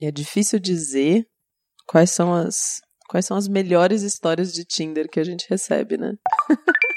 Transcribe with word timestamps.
E 0.00 0.06
é 0.06 0.10
difícil 0.10 0.58
dizer 0.58 1.26
quais 1.86 2.10
são 2.10 2.34
as 2.34 2.80
quais 3.08 3.24
são 3.24 3.36
as 3.36 3.48
melhores 3.48 4.02
histórias 4.02 4.52
de 4.52 4.64
Tinder 4.64 5.08
que 5.08 5.20
a 5.20 5.24
gente 5.24 5.46
recebe, 5.48 5.96
né? 5.96 6.14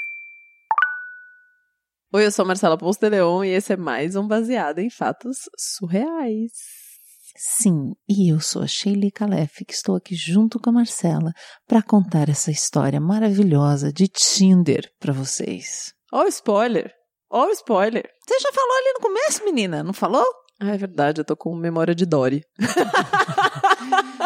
Oi, 2.12 2.26
eu 2.26 2.32
sou 2.32 2.44
a 2.44 2.48
Marcela 2.48 2.76
Ponce 2.76 2.98
de 2.98 3.08
Leon 3.08 3.44
e 3.44 3.50
esse 3.50 3.72
é 3.72 3.76
mais 3.76 4.16
um 4.16 4.26
baseado 4.26 4.80
em 4.80 4.90
fatos 4.90 5.48
surreais. 5.56 6.50
Sim, 7.36 7.94
e 8.08 8.32
eu 8.32 8.40
sou 8.40 8.62
a 8.62 8.66
Sheila 8.66 9.08
Calef, 9.14 9.64
que 9.64 9.72
estou 9.72 9.94
aqui 9.94 10.16
junto 10.16 10.58
com 10.58 10.70
a 10.70 10.72
Marcela 10.72 11.32
para 11.66 11.80
contar 11.80 12.28
essa 12.28 12.50
história 12.50 13.00
maravilhosa 13.00 13.92
de 13.92 14.08
Tinder 14.08 14.92
para 14.98 15.12
vocês. 15.12 15.94
Ó 16.12 16.24
o 16.24 16.28
spoiler! 16.28 16.92
Ó 17.30 17.46
o 17.46 17.50
spoiler! 17.50 18.10
Você 18.26 18.40
já 18.40 18.52
falou 18.52 18.76
ali 18.76 18.92
no 18.94 19.00
começo, 19.00 19.44
menina, 19.44 19.84
não 19.84 19.92
falou? 19.92 20.26
Ah, 20.60 20.74
é 20.74 20.76
verdade, 20.76 21.20
eu 21.20 21.24
tô 21.24 21.34
com 21.34 21.54
memória 21.56 21.94
de 21.94 22.04
Dory. 22.04 22.44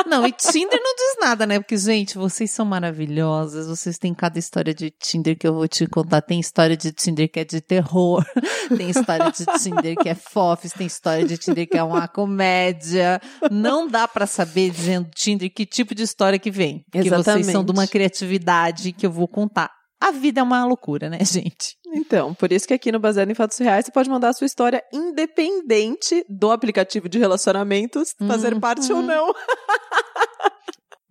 Não, 0.07 0.27
e 0.27 0.33
Tinder 0.33 0.81
não 0.83 0.95
diz 0.95 1.17
nada, 1.21 1.47
né? 1.47 1.59
Porque, 1.59 1.77
gente, 1.77 2.17
vocês 2.17 2.51
são 2.51 2.65
maravilhosas. 2.65 3.67
Vocês 3.67 3.99
têm 3.99 4.13
cada 4.13 4.39
história 4.39 4.75
de 4.75 4.91
Tinder 4.91 5.37
que 5.37 5.47
eu 5.47 5.55
vou 5.55 5.67
te 5.67 5.87
contar. 5.87 6.21
Tem 6.21 6.39
história 6.39 6.77
de 6.77 6.93
Tinder 6.93 7.31
que 7.31 7.41
é 7.41 7.45
de 7.45 7.61
terror. 7.61 8.25
Tem 8.77 8.91
história 8.91 9.31
de 9.33 9.45
Tinder 9.59 9.97
que 9.97 10.09
é 10.09 10.15
fofes. 10.15 10.73
Tem 10.73 10.87
história 10.87 11.25
de 11.25 11.37
Tinder 11.39 11.69
que 11.69 11.77
é 11.77 11.83
uma 11.83 12.07
comédia. 12.07 13.21
Não 13.51 13.89
dá 13.89 14.07
para 14.07 14.27
saber, 14.27 14.71
dizendo 14.71 15.09
Tinder, 15.15 15.53
que 15.53 15.67
tipo 15.67 15.95
de 15.95 16.03
história 16.03 16.39
que 16.39 16.51
vem. 16.51 16.85
Porque 16.91 17.09
Exatamente. 17.09 17.45
vocês 17.45 17.53
são 17.53 17.65
de 17.65 17.73
uma 17.73 17.87
criatividade 17.87 18.93
que 18.93 19.07
eu 19.07 19.11
vou 19.11 19.27
contar. 19.27 19.71
A 20.01 20.11
vida 20.11 20.41
é 20.41 20.43
uma 20.43 20.65
loucura, 20.67 21.09
né, 21.09 21.19
gente? 21.25 21.77
Então, 21.95 22.35
por 22.35 22.51
isso 22.53 22.67
que 22.67 22.75
aqui 22.75 22.91
no 22.91 22.99
Baseado 22.99 23.31
em 23.31 23.35
Fatos 23.35 23.57
Reais 23.59 23.87
você 23.87 23.93
pode 23.93 24.11
mandar 24.11 24.31
a 24.31 24.33
sua 24.33 24.47
história 24.47 24.83
independente 24.93 26.25
do 26.29 26.51
aplicativo 26.51 27.09
de 27.09 27.19
relacionamentos 27.19 28.15
fazer 28.27 28.53
Uhum. 28.53 28.61
parte 28.61 28.93
ou 28.93 29.01
não. 29.03 29.33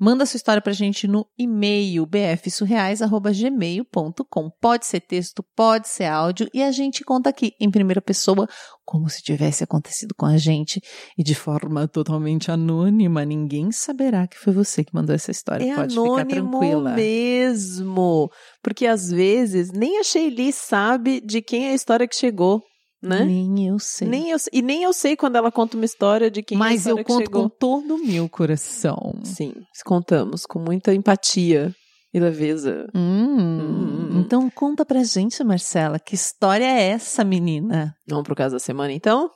Manda 0.04 0.26
sua 0.26 0.36
história 0.36 0.62
pra 0.62 0.74
gente 0.74 1.08
no 1.08 1.26
e-mail 1.38 2.06
bfsurreais.gmail.com. 2.06 4.50
Pode 4.60 4.86
ser 4.86 5.00
texto, 5.00 5.42
pode 5.56 5.88
ser 5.88 6.04
áudio 6.04 6.50
e 6.54 6.62
a 6.62 6.74
gente 6.74 7.06
conta 7.06 7.30
aqui 7.30 7.54
em 7.58 7.72
primeira 7.72 8.02
pessoa 8.02 8.46
como 8.84 9.10
se 9.10 9.24
tivesse 9.24 9.64
acontecido 9.64 10.14
com 10.14 10.26
a 10.26 10.36
gente 10.36 10.82
e 11.18 11.24
de 11.24 11.34
forma 11.34 11.88
totalmente 11.88 12.52
anônima. 12.52 13.24
Ninguém 13.24 13.72
saberá 13.72 14.28
que 14.28 14.38
foi 14.38 14.52
você 14.52 14.84
que 14.84 14.94
mandou 14.94 15.16
essa 15.16 15.32
história. 15.32 15.64
É 15.64 15.74
pode 15.74 15.96
ficar 15.96 16.02
anônimo 16.02 16.60
tranquila. 16.60 16.96
mesmo. 16.96 18.30
Porque 18.62 18.86
às 18.86 19.10
vezes 19.10 19.72
nem 19.72 20.02
a 20.02 20.04
Sheili 20.04 20.52
sabe 20.52 21.22
de 21.22 21.42
quem 21.42 21.68
é 21.68 21.72
a 21.72 21.76
história 21.76 22.06
que 22.06 22.18
chegou, 22.18 22.62
né? 23.04 23.24
Nem 23.26 23.68
eu 23.68 23.78
sei. 23.80 24.08
Nem 24.08 24.30
eu, 24.32 24.38
e 24.52 24.62
nem 24.62 24.84
eu 24.84 24.94
sei 24.94 25.16
quando 25.16 25.36
ela 25.36 25.52
conta 25.52 25.76
uma 25.76 25.86
história 25.86 26.32
de 26.32 26.42
quem 26.42 26.56
é 26.56 26.60
Mas 26.60 26.88
eu 26.88 27.04
conto 27.04 27.26
chegou. 27.26 27.44
com 27.44 27.50
todo 27.50 27.96
o 27.96 28.06
meu 28.06 28.30
coração. 28.30 29.14
Sim, 29.24 29.54
contamos 29.86 30.46
com 30.46 30.58
muita 30.60 30.94
empatia 30.94 31.76
e 32.14 32.20
leveza. 32.20 32.88
Hum, 32.96 33.38
Hum. 33.40 34.20
Então 34.20 34.50
conta 34.50 34.86
pra 34.86 35.04
gente, 35.04 35.44
Marcela, 35.44 36.00
que 36.00 36.16
história 36.16 36.66
é 36.66 36.90
essa, 36.90 37.24
menina? 37.24 37.94
Vamos 38.08 38.24
pro 38.24 38.36
caso 38.36 38.56
da 38.56 38.60
semana 38.60 38.94
então? 38.94 39.30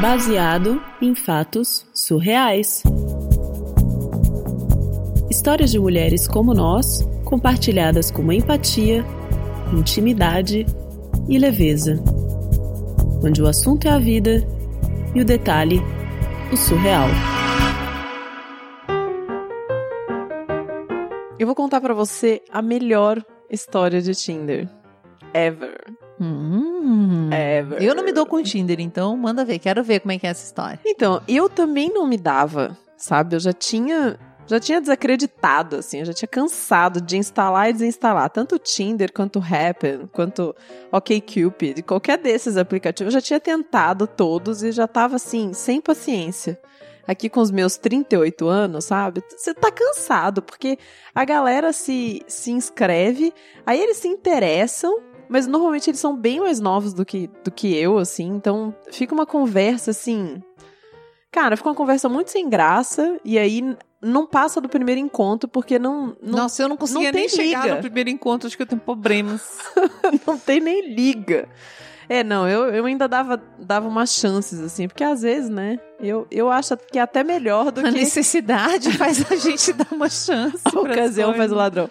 Baseado 0.00 0.80
em 1.00 1.14
fatos 1.14 1.86
surreais. 1.94 2.82
Histórias 5.30 5.70
de 5.70 5.78
mulheres 5.78 6.28
como 6.28 6.54
nós, 6.54 7.02
compartilhadas 7.24 8.10
com 8.10 8.30
empatia, 8.32 9.04
intimidade 9.72 10.66
e 11.28 11.38
leveza. 11.38 12.02
Onde 13.24 13.42
o 13.42 13.48
assunto 13.48 13.88
é 13.88 13.90
a 13.90 13.98
vida 13.98 14.46
e 15.14 15.20
o 15.20 15.24
detalhe, 15.24 15.80
o 16.52 16.56
surreal. 16.56 17.08
Eu 21.38 21.46
vou 21.46 21.54
contar 21.54 21.80
pra 21.80 21.94
você 21.94 22.42
a 22.50 22.62
melhor 22.62 23.24
história 23.50 24.00
de 24.00 24.14
Tinder 24.14 24.68
ever. 25.36 25.84
Hum. 26.18 27.28
Ever. 27.30 27.82
Eu 27.82 27.94
não 27.94 28.02
me 28.02 28.12
dou 28.12 28.24
com 28.24 28.36
o 28.36 28.42
Tinder, 28.42 28.80
então 28.80 29.14
manda 29.16 29.44
ver. 29.44 29.58
Quero 29.58 29.84
ver 29.84 30.00
como 30.00 30.12
é 30.12 30.18
que 30.18 30.26
é 30.26 30.30
essa 30.30 30.46
história. 30.46 30.80
Então, 30.84 31.20
eu 31.28 31.48
também 31.48 31.92
não 31.92 32.06
me 32.06 32.16
dava, 32.16 32.76
sabe? 32.96 33.36
Eu 33.36 33.40
já 33.40 33.52
tinha, 33.52 34.18
já 34.46 34.60
tinha 34.60 34.80
desacreditado, 34.80 35.76
assim, 35.76 36.00
eu 36.00 36.04
já 36.04 36.12
tinha 36.12 36.28
cansado 36.28 37.00
de 37.00 37.16
instalar 37.16 37.68
e 37.68 37.72
desinstalar 37.72 38.30
tanto 38.30 38.54
o 38.54 38.58
Tinder 38.58 39.12
quanto 39.12 39.38
o 39.38 39.42
Happn, 39.42 40.08
quanto 40.12 40.54
OkCupid, 40.92 41.82
qualquer 41.82 42.18
desses 42.18 42.56
aplicativos. 42.56 43.12
Eu 43.12 43.20
já 43.20 43.24
tinha 43.24 43.40
tentado 43.40 44.06
todos 44.06 44.62
e 44.62 44.70
já 44.70 44.86
tava 44.86 45.16
assim, 45.16 45.52
sem 45.52 45.80
paciência. 45.80 46.60
Aqui 47.06 47.28
com 47.28 47.40
os 47.40 47.52
meus 47.52 47.76
38 47.76 48.48
anos, 48.48 48.86
sabe? 48.86 49.22
Você 49.28 49.54
tá 49.54 49.70
cansado, 49.70 50.42
porque 50.42 50.76
a 51.14 51.24
galera 51.24 51.72
se, 51.72 52.22
se 52.26 52.50
inscreve, 52.50 53.32
aí 53.64 53.80
eles 53.80 53.98
se 53.98 54.08
interessam, 54.08 55.00
mas 55.28 55.46
normalmente 55.46 55.88
eles 55.88 56.00
são 56.00 56.16
bem 56.16 56.40
mais 56.40 56.58
novos 56.58 56.92
do 56.92 57.04
que, 57.04 57.28
do 57.44 57.50
que 57.50 57.76
eu, 57.76 57.98
assim. 57.98 58.26
Então 58.26 58.74
fica 58.90 59.14
uma 59.14 59.26
conversa 59.26 59.92
assim. 59.92 60.42
Cara, 61.32 61.56
fica 61.56 61.68
uma 61.68 61.74
conversa 61.74 62.08
muito 62.08 62.30
sem 62.30 62.48
graça. 62.48 63.18
E 63.24 63.38
aí 63.38 63.76
não 64.00 64.26
passa 64.26 64.60
do 64.60 64.68
primeiro 64.68 65.00
encontro, 65.00 65.48
porque 65.48 65.78
não, 65.78 66.16
não, 66.22 66.38
Nossa, 66.38 66.62
eu 66.62 66.68
não 66.68 66.76
conseguia 66.76 67.12
não 67.12 67.18
nem 67.18 67.28
tem 67.28 67.36
chegar 67.36 67.62
liga. 67.62 67.74
no 67.76 67.80
primeiro 67.80 68.10
encontro, 68.10 68.46
acho 68.46 68.56
que 68.56 68.62
eu 68.62 68.66
tenho 68.66 68.80
problemas. 68.80 69.58
não 70.26 70.38
tem 70.38 70.60
nem 70.60 70.94
liga. 70.94 71.48
É, 72.08 72.22
não, 72.22 72.48
eu, 72.48 72.72
eu 72.72 72.84
ainda 72.84 73.08
dava, 73.08 73.42
dava 73.58 73.88
umas 73.88 74.14
chances, 74.14 74.60
assim, 74.60 74.86
porque 74.86 75.02
às 75.02 75.22
vezes, 75.22 75.50
né, 75.50 75.80
eu, 75.98 76.24
eu 76.30 76.48
acho 76.50 76.76
que 76.76 77.00
é 77.00 77.02
até 77.02 77.24
melhor 77.24 77.72
do 77.72 77.80
A 77.80 77.84
que 77.84 77.90
necessidade 77.90 78.92
faz 78.96 79.30
a 79.30 79.34
gente 79.34 79.72
dar 79.72 79.88
uma 79.90 80.08
chance. 80.08 80.62
a 80.64 80.80
ocasião 80.80 81.34
faz 81.34 81.50
o 81.50 81.56
ladrão. 81.56 81.90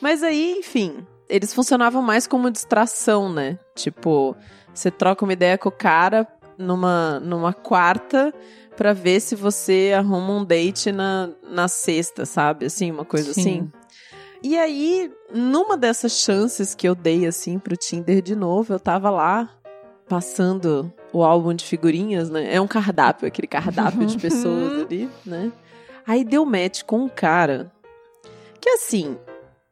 Mas 0.00 0.22
aí, 0.22 0.56
enfim, 0.58 1.04
eles 1.28 1.52
funcionavam 1.52 2.00
mais 2.00 2.28
como 2.28 2.50
distração, 2.50 3.32
né? 3.32 3.58
Tipo, 3.74 4.36
você 4.72 4.88
troca 4.90 5.24
uma 5.24 5.32
ideia 5.32 5.58
com 5.58 5.68
o 5.68 5.72
cara 5.72 6.26
numa, 6.60 7.18
numa 7.20 7.52
quarta 7.52 8.32
pra 8.76 8.92
ver 8.92 9.20
se 9.20 9.34
você 9.34 9.92
arruma 9.96 10.32
um 10.34 10.44
date 10.44 10.92
na, 10.92 11.30
na 11.42 11.68
sexta, 11.68 12.24
sabe? 12.24 12.66
Assim, 12.66 12.90
uma 12.90 13.04
coisa 13.04 13.32
Sim. 13.34 13.40
assim. 13.40 13.72
E 14.42 14.56
aí, 14.58 15.12
numa 15.32 15.76
dessas 15.76 16.12
chances 16.12 16.74
que 16.74 16.88
eu 16.88 16.94
dei, 16.94 17.26
assim, 17.26 17.58
pro 17.58 17.76
Tinder 17.76 18.22
de 18.22 18.34
novo, 18.34 18.72
eu 18.72 18.80
tava 18.80 19.10
lá 19.10 19.50
passando 20.08 20.92
o 21.12 21.22
álbum 21.22 21.54
de 21.54 21.64
figurinhas, 21.64 22.30
né? 22.30 22.54
É 22.54 22.60
um 22.60 22.66
cardápio, 22.66 23.28
aquele 23.28 23.46
cardápio 23.46 24.06
de 24.06 24.16
pessoas 24.18 24.84
ali, 24.84 25.10
né? 25.26 25.52
Aí 26.06 26.24
deu 26.24 26.44
match 26.46 26.82
com 26.84 27.04
um 27.04 27.08
cara 27.08 27.70
que, 28.60 28.70
assim, 28.70 29.16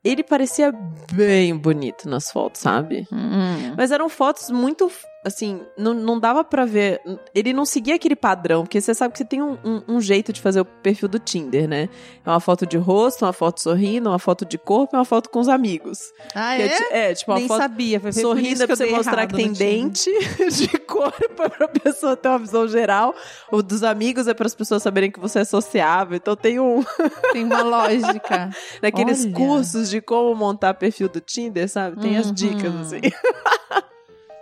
ele 0.04 0.22
parecia 0.22 0.72
bem 1.12 1.56
bonito 1.56 2.08
nas 2.08 2.30
fotos, 2.30 2.60
sabe? 2.60 3.06
Hum. 3.12 3.74
Mas 3.76 3.90
eram 3.90 4.08
fotos 4.08 4.50
muito, 4.50 4.90
assim, 5.24 5.60
não, 5.76 5.92
não 5.94 6.18
dava 6.18 6.42
pra 6.44 6.64
ver. 6.64 7.00
Ele 7.34 7.52
não 7.52 7.64
seguia 7.64 7.94
aquele 7.96 8.16
padrão, 8.16 8.62
porque 8.62 8.80
você 8.80 8.94
sabe 8.94 9.12
que 9.12 9.18
você 9.18 9.24
tem 9.24 9.42
um, 9.42 9.58
um- 9.64 9.82
um 9.88 10.00
jeito 10.00 10.32
de 10.32 10.40
fazer 10.40 10.60
o 10.60 10.64
perfil 10.64 11.08
do 11.08 11.18
Tinder, 11.18 11.68
né? 11.68 11.88
É 12.24 12.30
uma 12.30 12.40
foto 12.40 12.64
de 12.66 12.76
rosto, 12.78 13.24
uma 13.24 13.32
foto 13.32 13.60
sorrindo, 13.60 14.08
uma 14.10 14.18
foto 14.18 14.44
de 14.44 14.56
corpo 14.56 14.94
e 14.94 14.98
uma 14.98 15.04
foto 15.04 15.28
com 15.28 15.40
os 15.40 15.48
amigos. 15.48 15.98
Ah, 16.34 16.56
Que 16.56 16.62
é? 16.62 16.68
ti- 16.68 16.84
é, 16.90 17.14
tipo, 17.14 17.30
uma 17.32 17.38
Nem 17.38 17.48
foto 17.48 17.58
sabia. 17.60 18.00
Foi 18.00 18.12
sorrindo 18.12 18.62
é 18.62 18.66
pra 18.66 18.76
você 18.76 18.86
mostrar 18.86 19.26
que 19.26 19.34
tem 19.34 19.52
dente 19.52 20.10
de 20.50 20.68
corpo 20.80 21.28
pra 21.36 21.68
pessoa 21.68 22.16
ter 22.16 22.28
uma 22.28 22.38
visão 22.38 22.66
geral. 22.68 23.14
O 23.52 23.62
dos 23.62 23.82
amigos 23.82 24.28
é 24.28 24.34
para 24.34 24.46
as 24.46 24.54
pessoas 24.54 24.82
saberem 24.82 25.10
que 25.10 25.20
você 25.20 25.40
é 25.40 25.44
sociável. 25.44 26.16
Então 26.16 26.34
tem 26.36 26.58
um 26.60 26.82
Tem 27.32 27.44
uma 27.44 27.62
lógica. 27.62 28.50
daqueles 28.80 29.24
Olha. 29.24 29.34
cursos 29.34 29.90
de 29.90 30.00
como 30.00 30.34
montar 30.34 30.74
perfil 30.74 31.08
do 31.08 31.20
Tinder, 31.20 31.68
sabe? 31.68 32.00
Tem 32.00 32.16
as 32.16 32.26
Uhum. 32.28 32.34
dicas 32.34 32.74
assim. 32.80 33.00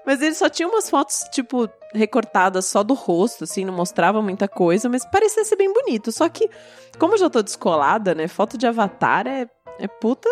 Mas 0.06 0.22
ele 0.22 0.34
só 0.34 0.48
tinha 0.48 0.68
umas 0.68 0.88
fotos, 0.88 1.24
tipo, 1.32 1.68
recortadas 1.92 2.66
só 2.66 2.84
do 2.84 2.94
rosto, 2.94 3.44
assim, 3.44 3.64
não 3.64 3.74
mostrava 3.74 4.22
muita 4.22 4.46
coisa, 4.46 4.88
mas 4.88 5.04
parecia 5.04 5.44
ser 5.44 5.56
bem 5.56 5.72
bonito. 5.72 6.12
Só 6.12 6.28
que, 6.28 6.48
como 6.98 7.14
eu 7.14 7.18
já 7.18 7.28
tô 7.28 7.42
descolada, 7.42 8.14
né? 8.14 8.28
Foto 8.28 8.56
de 8.56 8.66
avatar 8.66 9.26
é, 9.26 9.48
é 9.80 9.88
puta 9.88 10.28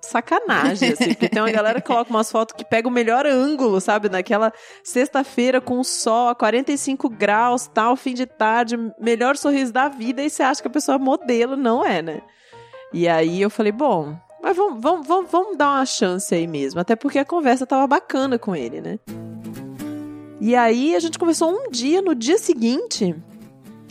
sacanagem, 0.00 0.92
assim. 0.92 1.08
Porque 1.14 1.28
tem 1.28 1.40
uma 1.40 1.50
galera 1.50 1.80
que 1.80 1.86
coloca 1.86 2.10
umas 2.10 2.30
fotos 2.30 2.56
que 2.56 2.64
pega 2.64 2.88
o 2.88 2.90
melhor 2.90 3.26
ângulo, 3.26 3.80
sabe? 3.80 4.08
Naquela 4.08 4.52
sexta-feira 4.82 5.60
com 5.60 5.78
o 5.78 5.84
sol 5.84 6.28
a 6.28 6.34
45 6.34 7.08
graus, 7.08 7.68
tal, 7.68 7.96
fim 7.96 8.14
de 8.14 8.26
tarde, 8.26 8.76
melhor 9.00 9.36
sorriso 9.36 9.72
da 9.72 9.88
vida, 9.88 10.22
e 10.22 10.30
você 10.30 10.42
acha 10.42 10.60
que 10.60 10.68
a 10.68 10.70
pessoa 10.70 10.96
é 10.96 10.98
modelo, 10.98 11.56
não 11.56 11.84
é, 11.84 12.02
né? 12.02 12.22
E 12.92 13.08
aí 13.08 13.42
eu 13.42 13.50
falei, 13.50 13.72
bom, 13.72 14.16
mas 14.46 14.56
vamos, 14.56 14.80
vamos, 14.80 15.08
vamos, 15.08 15.28
vamos 15.28 15.56
dar 15.56 15.78
uma 15.78 15.84
chance 15.84 16.32
aí 16.32 16.46
mesmo. 16.46 16.78
Até 16.78 16.94
porque 16.94 17.18
a 17.18 17.24
conversa 17.24 17.66
tava 17.66 17.84
bacana 17.84 18.38
com 18.38 18.54
ele, 18.54 18.80
né? 18.80 19.00
E 20.40 20.54
aí 20.54 20.94
a 20.94 21.00
gente 21.00 21.18
conversou 21.18 21.50
um 21.50 21.68
dia, 21.68 22.00
no 22.00 22.14
dia 22.14 22.38
seguinte, 22.38 23.12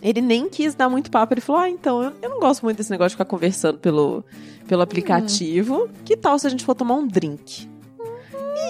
ele 0.02 0.22
nem 0.22 0.48
quis 0.48 0.74
dar 0.74 0.88
muito 0.88 1.12
papo. 1.12 1.34
Ele 1.34 1.42
falou: 1.42 1.62
Ah, 1.62 1.69
então, 1.69 2.02
eu, 2.02 2.13
eu 2.22 2.30
não 2.30 2.40
gosto 2.40 2.63
muito 2.63 2.78
desse 2.78 2.90
negócio 2.90 3.10
de 3.10 3.16
ficar 3.16 3.25
conversando 3.25 3.80
pelo, 3.80 4.24
pelo 4.66 4.81
aplicativo. 4.81 5.90
Que 6.06 6.16
tal 6.16 6.40
se 6.40 6.48
a 6.48 6.50
gente 6.50 6.63
for 6.63 6.74
tomar 6.74 6.96
um 6.96 7.06
drink? 7.06 7.69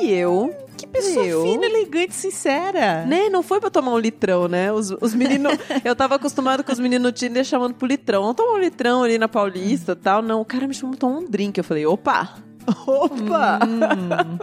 E 0.01 0.11
eu, 0.11 0.51
Que 0.77 0.87
pessoa 0.87 1.25
Eu? 1.25 1.43
fina, 1.43 1.65
elegante, 1.65 2.13
sincera. 2.13 3.05
Né? 3.05 3.29
Não 3.29 3.41
foi 3.41 3.59
pra 3.59 3.69
tomar 3.69 3.93
um 3.93 3.97
litrão, 3.97 4.47
né? 4.47 4.71
Os, 4.71 4.91
os 5.01 5.13
meninos. 5.13 5.53
eu 5.83 5.95
tava 5.95 6.15
acostumado 6.15 6.63
com 6.63 6.71
os 6.71 6.79
meninos 6.79 7.11
Tinder 7.13 7.43
chamando 7.43 7.73
pro 7.73 7.87
litrão. 7.87 8.21
Vamos 8.21 8.35
tomar 8.35 8.53
um 8.53 8.59
litrão 8.59 9.03
ali 9.03 9.17
na 9.17 9.27
Paulista 9.27 9.93
e 9.93 9.95
tal. 9.95 10.21
Não, 10.21 10.41
o 10.41 10.45
cara 10.45 10.67
me 10.67 10.73
chamou 10.73 10.91
pra 10.97 11.07
tomar 11.07 11.19
um 11.19 11.25
drink. 11.25 11.57
Eu 11.57 11.63
falei, 11.63 11.85
opa! 11.85 12.35
Opa! 12.87 13.59
Hum. 13.63 14.37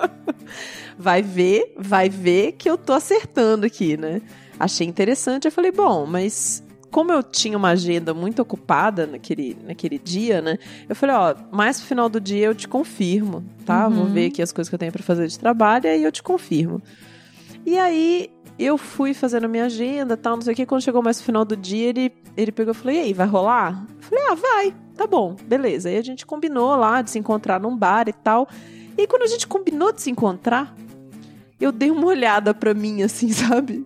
vai 0.96 1.22
ver, 1.22 1.74
vai 1.76 2.08
ver 2.08 2.52
que 2.52 2.70
eu 2.70 2.78
tô 2.78 2.92
acertando 2.92 3.66
aqui, 3.66 3.96
né? 3.96 4.22
Achei 4.58 4.86
interessante. 4.86 5.46
Eu 5.46 5.52
falei, 5.52 5.72
bom, 5.72 6.06
mas 6.06 6.62
como 6.92 7.10
eu 7.10 7.22
tinha 7.22 7.56
uma 7.56 7.70
agenda 7.70 8.12
muito 8.12 8.42
ocupada 8.42 9.06
naquele, 9.06 9.56
naquele 9.66 9.98
dia, 9.98 10.42
né? 10.42 10.58
Eu 10.86 10.94
falei, 10.94 11.16
ó, 11.16 11.34
mais 11.50 11.78
pro 11.78 11.88
final 11.88 12.08
do 12.08 12.20
dia 12.20 12.46
eu 12.46 12.54
te 12.54 12.68
confirmo, 12.68 13.42
tá? 13.64 13.88
Vou 13.88 14.04
ver 14.04 14.26
aqui 14.26 14.42
as 14.42 14.52
coisas 14.52 14.68
que 14.68 14.74
eu 14.74 14.78
tenho 14.78 14.92
pra 14.92 15.02
fazer 15.02 15.26
de 15.26 15.38
trabalho 15.38 15.86
e 15.86 15.88
aí 15.88 16.04
eu 16.04 16.12
te 16.12 16.22
confirmo. 16.22 16.82
E 17.64 17.78
aí 17.78 18.30
eu 18.58 18.76
fui 18.76 19.14
fazendo 19.14 19.48
minha 19.48 19.64
agenda 19.64 20.16
tal, 20.18 20.36
não 20.36 20.42
sei 20.42 20.52
o 20.52 20.56
que. 20.56 20.66
Quando 20.66 20.82
chegou 20.82 21.02
mais 21.02 21.18
no 21.18 21.24
final 21.24 21.44
do 21.46 21.56
dia, 21.56 21.88
ele, 21.88 22.12
ele 22.36 22.52
pegou 22.52 22.72
e 22.72 22.76
falou: 22.76 22.92
E 22.92 22.98
aí, 22.98 23.12
vai 23.14 23.26
rolar? 23.26 23.86
Eu 23.88 24.02
falei: 24.02 24.24
Ah, 24.28 24.34
vai, 24.34 24.74
tá 24.94 25.06
bom, 25.06 25.34
beleza. 25.46 25.88
Aí 25.88 25.96
a 25.96 26.02
gente 26.02 26.26
combinou 26.26 26.76
lá 26.76 27.00
de 27.00 27.10
se 27.10 27.18
encontrar 27.18 27.58
num 27.58 27.74
bar 27.74 28.08
e 28.08 28.12
tal. 28.12 28.46
E 28.96 29.00
aí, 29.00 29.06
quando 29.06 29.22
a 29.22 29.26
gente 29.26 29.46
combinou 29.46 29.92
de 29.92 30.02
se 30.02 30.10
encontrar, 30.10 30.74
eu 31.62 31.72
dei 31.72 31.90
uma 31.90 32.06
olhada 32.06 32.52
pra 32.54 32.74
mim, 32.74 33.02
assim, 33.02 33.30
sabe? 33.32 33.84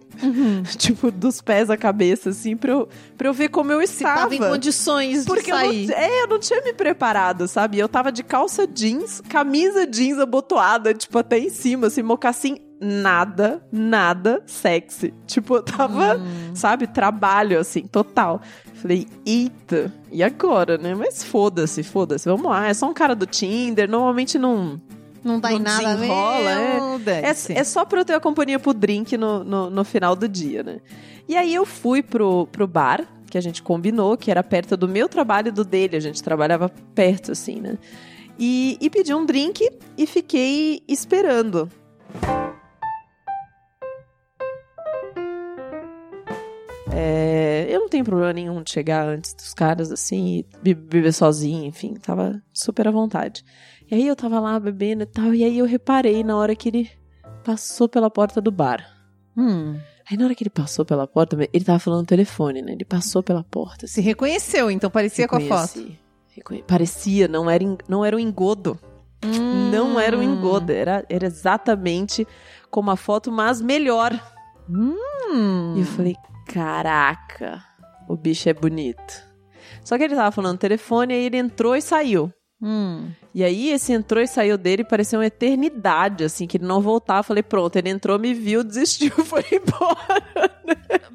tipo, 0.78 1.11
dos 1.11 1.40
pés 1.40 1.69
à 1.70 1.76
cabeça, 1.76 2.31
assim, 2.31 2.56
pra 2.56 2.73
eu, 2.73 2.88
pra 3.17 3.28
eu 3.28 3.32
ver 3.34 3.49
como 3.49 3.70
eu 3.73 3.81
Se 3.87 3.94
estava. 3.94 4.20
tava 4.20 4.34
em 4.34 4.38
condições 4.38 5.20
de 5.20 5.26
Porque 5.26 5.52
eu 5.52 5.56
sair. 5.56 5.87
não, 5.88 5.94
é, 5.94 6.23
eu 6.23 6.26
não 6.28 6.38
tinha 6.38 6.61
me 6.62 6.73
preparado, 6.73 7.46
sabe? 7.46 7.78
Eu 7.78 7.88
tava 7.88 8.11
de 8.11 8.23
calça 8.23 8.67
jeans, 8.67 9.20
camisa 9.28 9.87
jeans 9.87 10.19
abotoada, 10.19 10.94
tipo, 10.94 11.19
até 11.19 11.38
em 11.38 11.50
cima, 11.50 11.88
assim, 11.88 12.02
mocassim, 12.02 12.56
nada, 12.81 13.62
nada 13.73 14.43
sexy. 14.46 15.12
Tipo, 15.26 15.56
eu 15.56 15.62
tava, 15.62 16.20
sabe, 16.55 16.87
trabalho, 16.87 17.58
assim, 17.58 17.82
total. 17.87 18.40
Falei, 18.75 19.06
eita, 19.25 19.93
e 20.12 20.22
agora, 20.22 20.76
né? 20.76 20.94
Mas 20.94 21.25
foda-se, 21.25 21.82
foda-se, 21.82 22.29
vamos 22.29 22.46
lá. 22.46 22.69
É 22.69 22.75
só 22.75 22.88
um 22.88 22.94
cara 22.94 23.14
do 23.14 23.26
Tinder, 23.26 23.88
normalmente 23.90 24.38
não. 24.38 24.81
Não 25.26 25.40
dá 25.40 25.50
em 25.52 25.56
Não 25.56 25.62
nada 25.62 25.94
desenrola, 25.96 26.55
mesmo. 26.55 26.94
É, 26.94 26.99
dane-se. 27.00 27.52
é 27.52 27.64
só 27.64 27.84
pra 27.84 28.00
eu 28.00 28.05
ter 28.05 28.14
a 28.14 28.20
companhia 28.20 28.58
pro 28.61 28.73
drink 28.73 29.17
no, 29.17 29.43
no, 29.43 29.69
no 29.70 29.84
final 29.84 30.14
do 30.14 30.28
dia, 30.28 30.62
né? 30.62 30.81
E 31.28 31.37
aí 31.37 31.52
eu 31.52 31.67
fui 31.67 32.02
pro, 32.02 32.46
pro 32.52 32.67
bar, 32.67 33.05
que 33.28 33.37
a 33.37 33.40
gente 33.40 33.61
combinou, 33.62 34.17
que 34.17 34.31
era 34.31 34.43
perto 34.44 34.76
do 34.76 34.87
meu 34.87 35.08
trabalho 35.08 35.49
e 35.49 35.50
do 35.50 35.64
dele. 35.64 35.96
A 35.96 36.00
gente 36.00 36.23
trabalhava 36.23 36.69
perto, 36.94 37.32
assim, 37.32 37.61
né? 37.61 37.76
E, 38.38 38.78
e 38.81 38.88
pedi 38.88 39.12
um 39.12 39.26
drink 39.26 39.69
e 39.99 40.06
fiquei 40.06 40.82
esperando. 40.87 41.69
É, 46.93 47.67
eu 47.69 47.81
não 47.81 47.88
tenho 47.88 48.05
problema 48.05 48.32
nenhum 48.32 48.62
de 48.62 48.70
chegar 48.70 49.06
antes 49.06 49.34
dos 49.34 49.52
caras, 49.52 49.90
assim, 49.90 50.38
e 50.38 50.46
be- 50.62 50.75
beber 50.75 51.12
sozinho, 51.12 51.64
enfim, 51.64 51.94
tava 51.94 52.40
super 52.52 52.87
à 52.88 52.90
vontade. 52.90 53.44
E 53.90 53.94
aí 53.94 54.06
eu 54.06 54.16
tava 54.16 54.40
lá 54.40 54.58
bebendo 54.58 55.02
e 55.04 55.06
tal, 55.06 55.32
e 55.34 55.44
aí 55.44 55.58
eu 55.58 55.64
reparei 55.66 56.24
na 56.24 56.36
hora 56.36 56.56
que 56.56 56.68
ele 56.68 56.90
passou 57.44 57.88
pela 57.88 58.10
porta 58.10 58.40
do 58.40 58.50
bar. 58.50 58.84
Hum. 59.36 59.78
Aí 60.10 60.16
na 60.16 60.24
hora 60.24 60.34
que 60.34 60.42
ele 60.42 60.50
passou 60.50 60.84
pela 60.84 61.06
porta, 61.06 61.36
ele 61.52 61.64
tava 61.64 61.78
falando 61.78 62.00
no 62.00 62.06
telefone, 62.06 62.62
né? 62.62 62.72
Ele 62.72 62.84
passou 62.84 63.22
pela 63.22 63.44
porta. 63.44 63.86
Se 63.86 64.00
reconheceu, 64.00 64.70
então 64.70 64.90
parecia 64.90 65.26
com 65.28 65.36
a 65.36 65.40
foto. 65.40 65.74
Reconheci. 65.78 65.98
Reconhe- 66.34 66.62
Parecia, 66.64 67.28
não 67.28 67.48
era, 67.50 67.62
en- 67.64 67.78
não 67.88 68.04
era 68.04 68.14
um 68.16 68.18
engodo. 68.18 68.78
Não 69.72 69.98
era 69.98 70.16
um 70.16 70.22
engodo, 70.22 70.70
era, 70.70 71.04
era 71.08 71.26
exatamente 71.26 72.26
como 72.70 72.90
a 72.90 72.96
foto, 72.96 73.32
mas 73.32 73.60
melhor. 73.60 74.12
Hum. 74.68 75.74
E 75.76 75.80
eu 75.80 75.86
falei, 75.86 76.14
caraca, 76.46 77.62
o 78.08 78.16
bicho 78.16 78.48
é 78.48 78.54
bonito. 78.54 79.24
Só 79.84 79.96
que 79.96 80.04
ele 80.04 80.14
tava 80.14 80.30
falando 80.30 80.52
no 80.52 80.58
telefone, 80.58 81.14
aí 81.14 81.24
ele 81.24 81.36
entrou 81.38 81.74
e 81.76 81.80
saiu. 81.82 82.32
Hum. 82.61 83.11
E 83.35 83.44
aí, 83.44 83.70
esse 83.70 83.93
entrou 83.93 84.23
e 84.23 84.26
saiu 84.26 84.56
dele, 84.56 84.82
parecia 84.82 85.19
uma 85.19 85.26
eternidade, 85.26 86.25
assim, 86.25 86.47
que 86.47 86.56
ele 86.56 86.64
não 86.64 86.81
voltava. 86.81 87.23
Falei, 87.23 87.43
pronto, 87.43 87.76
ele 87.76 87.91
entrou, 87.91 88.19
me 88.19 88.32
viu, 88.32 88.64
desistiu, 88.64 89.11
foi 89.25 89.44
embora. 89.53 90.56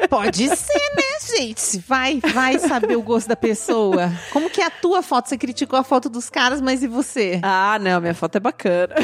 Pode 0.08 0.56
ser, 0.56 0.96
né, 0.96 1.38
gente? 1.38 1.80
Vai, 1.88 2.20
vai 2.20 2.60
saber 2.60 2.96
o 2.96 3.02
gosto 3.02 3.28
da 3.28 3.36
pessoa. 3.36 4.12
Como 4.32 4.50
que 4.50 4.62
é 4.62 4.66
a 4.66 4.70
tua 4.70 5.02
foto? 5.02 5.30
Você 5.30 5.38
criticou 5.38 5.80
a 5.80 5.84
foto 5.84 6.10
dos 6.10 6.30
caras, 6.30 6.62
mas 6.62 6.84
e 6.84 6.88
você? 6.88 7.40
Ah, 7.44 7.78
não, 7.80 8.00
minha 8.00 8.14
foto 8.14 8.36
é 8.36 8.40
bacana. 8.40 8.96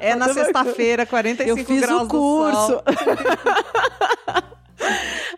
É 0.00 0.14
na 0.14 0.32
sexta-feira, 0.32 1.04
45 1.04 1.58
Eu 1.58 1.64
fiz 1.64 1.80
graus 1.80 2.02
o 2.02 2.08
curso. 2.08 2.82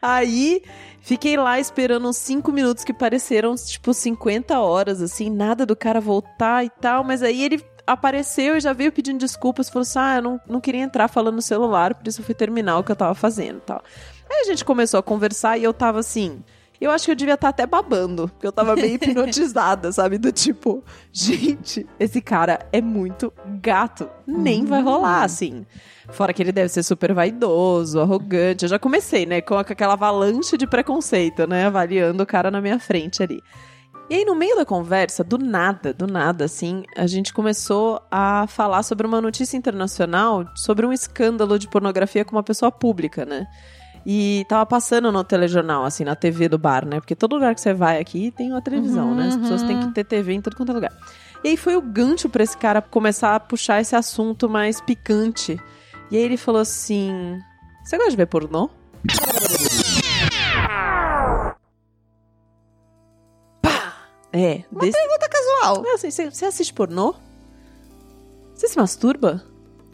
Aí, 0.01 0.63
fiquei 1.09 1.39
lá 1.39 1.59
esperando 1.59 2.07
uns 2.07 2.19
5 2.19 2.53
minutos 2.53 2.85
que 2.85 2.93
pareceram, 2.93 3.55
tipo, 3.55 3.95
50 3.95 4.61
horas, 4.61 5.01
assim, 5.01 5.31
nada 5.31 5.65
do 5.65 5.75
cara 5.75 6.03
voltar 6.03 6.67
e 6.67 6.69
tal. 6.69 7.03
Mas 7.03 7.23
aí 7.23 7.43
ele 7.43 7.65
apareceu 7.87 8.59
e 8.59 8.61
já 8.61 8.75
veio 8.75 8.93
pedindo 8.93 9.19
desculpas. 9.19 9.71
Falou 9.71 9.83
assim, 9.83 9.99
ah, 9.99 10.17
eu 10.17 10.23
não, 10.23 10.41
não 10.47 10.61
queria 10.61 10.83
entrar 10.83 11.09
falando 11.09 11.37
no 11.37 11.43
celular, 11.43 11.95
por 11.95 12.07
isso 12.07 12.21
eu 12.21 12.25
fui 12.27 12.35
terminar 12.35 12.79
o 12.79 12.85
que 12.85 12.93
eu 12.93 12.97
tava 12.97 13.15
fazendo 13.15 13.59
tal. 13.61 13.83
Aí 14.31 14.43
a 14.43 14.45
gente 14.45 14.67
começou 14.67 15.01
a 15.01 15.03
conversar 15.03 15.57
e 15.57 15.65
eu 15.65 15.73
tava 15.73 15.99
assim... 15.99 16.45
Eu 16.81 16.93
acho 16.93 17.07
que 17.07 17.11
eu 17.11 17.17
devia 17.17 17.35
estar 17.35 17.49
até 17.49 17.67
babando, 17.67 18.29
porque 18.29 18.47
eu 18.47 18.53
tava 18.53 18.77
meio 18.77 18.95
hipnotizada, 19.03 19.91
sabe? 19.91 20.17
Do 20.17 20.31
tipo, 20.31 20.83
gente, 21.13 21.87
esse 21.99 22.21
cara 22.21 22.61
é 22.73 22.81
muito 22.81 23.33
gato. 23.61 24.09
Nem 24.27 24.65
vai 24.65 24.81
rolar, 24.81 25.25
assim. 25.25 25.67
Fora 26.11 26.33
que 26.33 26.43
ele 26.43 26.53
deve 26.53 26.69
ser 26.69 26.83
super 26.83 27.13
vaidoso, 27.13 28.01
arrogante. 28.01 28.65
Eu 28.65 28.69
já 28.69 28.79
comecei, 28.79 29.27
né? 29.27 29.41
Com 29.41 29.57
aquela 29.57 29.95
avalanche 29.95 30.57
de 30.57 30.67
preconceito, 30.67 31.47
né? 31.47 31.67
Avaliando 31.67 32.23
o 32.23 32.27
cara 32.27 32.51
na 32.51 32.61
minha 32.61 32.79
frente 32.79 33.23
ali. 33.23 33.43
E 34.11 34.15
aí, 34.15 34.25
no 34.25 34.35
meio 34.35 34.57
da 34.57 34.65
conversa, 34.65 35.23
do 35.23 35.37
nada, 35.37 35.93
do 35.93 36.07
nada, 36.07 36.47
assim, 36.47 36.83
a 36.97 37.07
gente 37.07 37.31
começou 37.31 38.01
a 38.11 38.47
falar 38.47 38.83
sobre 38.83 39.07
uma 39.07 39.21
notícia 39.21 39.55
internacional 39.55 40.47
sobre 40.55 40.87
um 40.87 40.93
escândalo 40.95 41.59
de 41.59 41.69
pornografia 41.69 42.25
com 42.25 42.35
uma 42.35 42.43
pessoa 42.43 42.73
pública, 42.73 43.27
né? 43.27 43.47
E 44.07 44.45
tava 44.49 44.65
passando 44.65 45.13
no 45.13 45.23
telejornal, 45.23 45.85
assim, 45.85 46.05
na 46.05 46.17
TV 46.17 46.49
do 46.49 46.59
bar, 46.59 46.87
né? 46.87 47.01
Porque 47.01 47.15
todo 47.15 47.35
lugar 47.35 47.55
que 47.55 47.61
você 47.61 47.75
vai 47.75 48.01
aqui 48.01 48.31
tem 48.31 48.51
uma 48.51 48.63
televisão, 48.63 49.15
né? 49.15 49.29
As 49.29 49.37
pessoas 49.37 49.63
têm 49.63 49.81
que 49.81 49.93
ter 49.93 50.05
TV 50.05 50.33
em 50.33 50.41
tudo 50.41 50.57
quanto 50.57 50.73
é 50.73 50.75
lugar. 50.75 50.93
E 51.45 51.49
aí 51.49 51.57
foi 51.57 51.77
o 51.77 51.83
gancho 51.83 52.29
pra 52.29 52.43
esse 52.43 52.57
cara 52.57 52.83
começar 52.83 53.35
a 53.35 53.41
puxar 53.41 53.81
esse 53.81 53.95
assunto 53.95 54.49
mais 54.49 54.81
picante. 54.81 55.61
E 56.11 56.17
aí 56.17 56.23
ele 56.23 56.37
falou 56.37 56.61
assim: 56.61 57.39
Você 57.85 57.97
gosta 57.97 58.11
de 58.11 58.17
ver 58.17 58.27
pornô? 58.27 58.71
Pá! 63.63 63.97
É, 64.33 64.65
desse... 64.73 64.99
Pergunta 64.99 65.29
casual. 65.29 65.85
É 65.87 65.95
assim, 65.95 66.11
você 66.11 66.45
assiste 66.45 66.73
pornô? 66.73 67.15
Você 68.55 68.69
se 68.69 68.77
masturba? 68.77 69.45